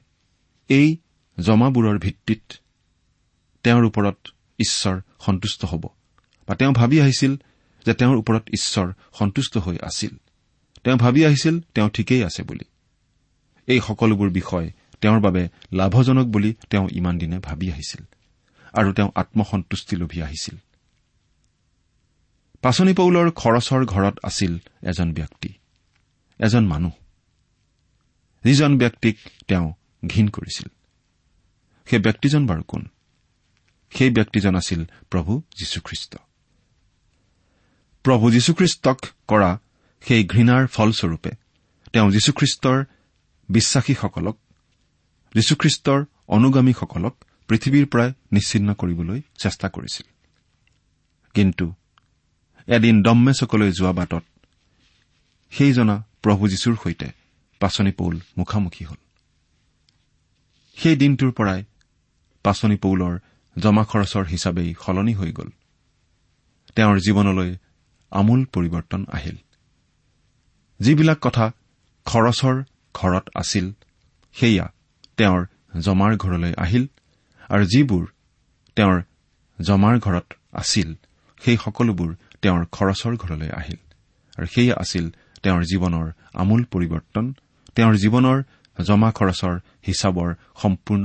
এই 0.68 0.96
জমাবোৰৰ 1.40 1.98
ভিত্তিত 1.98 2.52
তেওঁৰ 3.62 3.84
ওপৰত 3.84 4.16
ঈশ্বৰ 4.58 5.00
সন্তুষ্ট 5.20 5.64
হ'ব 5.64 5.86
বা 6.48 6.54
তেওঁ 6.54 6.72
ভাবি 6.72 7.00
আহিছিল 7.00 7.36
যে 7.86 7.94
তেওঁৰ 7.94 8.16
ওপৰত 8.16 8.42
ঈশ্বৰ 8.48 8.92
সন্তুষ্ট 9.18 9.58
হৈ 9.58 9.76
আছিল। 9.82 10.16
তেওঁ 10.86 10.98
ভাবি 10.98 11.26
আহিছিল 11.26 11.60
তেওঁ 11.60 11.90
ঠিকেই 11.90 12.24
আছে 12.24 12.42
বুলি। 12.42 12.64
এই 13.66 13.80
সকলোবোৰ 13.80 14.30
বিষয় 14.30 14.70
তেওঁৰ 15.00 15.20
বাবে 15.20 15.48
লাভজনক 15.72 16.26
বুলি 16.26 16.54
তেওঁ 16.70 16.88
ইমান 16.92 17.18
দিনে 17.18 17.38
ভাবি 17.38 17.72
আহিছিল 17.72 18.04
আৰু 18.72 18.92
তেওঁ 18.92 19.10
আত্মসন্তুষ্টি 19.14 19.96
লভি 19.96 20.22
আহিছিল। 20.22 20.56
পাচনি 22.62 22.94
পৌলৰ 22.94 23.30
খৰচৰ 23.30 23.84
ঘৰত 23.84 24.18
আছিল 24.24 24.58
এজন 24.82 25.12
ব্যক্তি 25.12 25.48
এজন 26.38 26.66
মানুহ 26.66 26.92
যিজন 28.44 28.78
ব্যক্তিক 28.78 29.18
তেওঁ 29.48 29.72
ঘীন 30.06 30.28
কৰিছিল। 30.28 30.68
সেই 31.86 31.98
ব্যক্তিজন 31.98 32.46
বাৰু 32.46 32.62
কোন? 32.62 32.86
সেই 33.90 34.10
ব্যক্তিজন 34.10 34.54
আছিল 34.54 34.84
প্ৰভু 35.10 35.42
যীশুখ্ৰীষ্ট। 35.58 36.16
প্ৰভু 38.02 38.30
যীশুখ্ৰীষ্টক 38.30 39.06
কৰা 39.28 39.58
সেই 40.00 40.24
ঘৃণাৰ 40.24 40.66
ফলস্বৰূপে 40.66 41.30
তেওঁ 41.92 42.10
যীশুখ্ৰীষ্টৰ 42.10 42.84
বিশ্বাসীসকলক 43.48 44.38
যীশুখ্ৰীষ্টৰ 45.34 46.04
অনুগামীসকলক 46.28 47.24
পৃথিৱীৰ 47.48 47.86
পৰাই 47.86 48.12
নিশ্চিন্ন 48.32 48.74
কৰিবলৈ 48.74 49.22
চেষ্টা 49.38 49.68
কৰিছিল। 49.68 50.06
কিন্তু 51.34 51.74
এদিন 52.66 53.02
দম্মেচকলৈ 53.02 53.72
যোৱা 53.72 53.92
বাটত 53.92 54.24
সেইজনা 55.50 56.04
প্ৰভু 56.22 56.48
যীশুৰ 56.48 56.76
সৈতে 56.82 57.06
পাচনি 57.60 57.92
পৌল 57.92 58.20
মুখামুখি 58.38 58.84
হ'ল। 58.84 58.96
সেই 60.76 60.96
দিনটোৰ 60.96 61.32
পৰাই 61.32 61.64
পাচনি 62.42 62.76
পৌলৰ 62.76 63.18
জমা 63.58 63.84
খৰচৰ 63.84 64.24
হিচাপেই 64.24 64.74
সলনি 64.86 65.14
হৈ 65.14 65.32
গ'ল। 65.32 65.48
তেওঁৰ 66.74 66.98
জীৱনলৈ 66.98 67.56
আমূল 68.10 68.44
পৰিৱৰ্তন 68.44 69.06
আহিল। 69.12 69.36
যিবিলাক 70.80 71.18
কথা 71.20 71.46
খৰচৰ 72.06 72.56
ঘৰত 72.94 73.24
আছিল 73.34 73.66
সেয়া 74.36 74.66
তেওঁৰ 75.16 75.40
জমাৰ 75.80 76.12
ঘৰলৈ 76.16 76.52
আহিল 76.64 76.84
আৰু 77.48 77.64
যিবোৰ 77.72 78.04
তেওঁৰ 78.76 78.98
জমাৰ 79.58 79.94
ঘৰত 79.98 80.28
আছিল 80.52 80.88
সেই 81.40 81.56
সকলোবোৰ 81.56 82.10
তেওঁৰ 82.42 82.62
খৰচৰ 82.76 83.14
ঘৰলৈ 83.16 83.50
আহিল। 83.60 83.80
আৰু 84.38 84.46
সেয়া 84.46 84.74
আছিল 84.82 85.04
তেওঁৰ 85.42 85.62
জীৱনৰ 85.70 86.06
আমূল 86.40 86.62
পৰিৱৰ্তন 86.72 87.26
তেওঁৰ 87.74 87.94
জীৱনৰ 88.02 88.38
জমা 88.78 89.10
খৰচৰ 89.12 89.54
হিচাপৰ 89.86 90.28
সম্পূৰ্ণ 90.62 91.04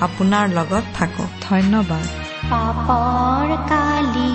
আপোনাৰ 0.00 0.44
লগত 0.48 0.84
থাকক। 0.94 1.30
ধন্যবাদ। 1.42 2.06
পাপৰ 2.50 3.48
কালি 3.68 4.30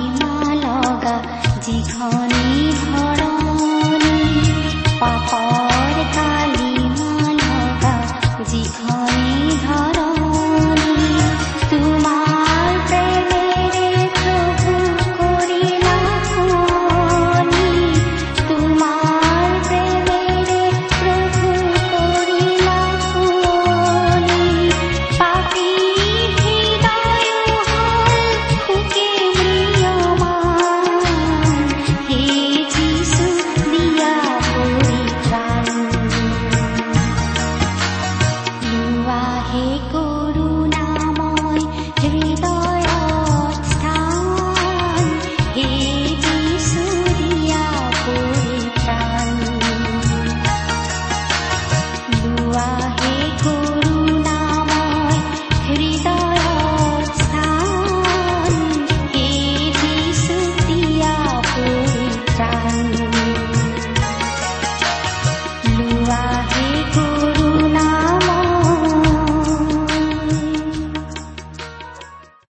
লগা 0.63 1.15
যিখনি 1.61 2.45
ধৰণী 2.81 4.17
পাপৰ 4.99 5.70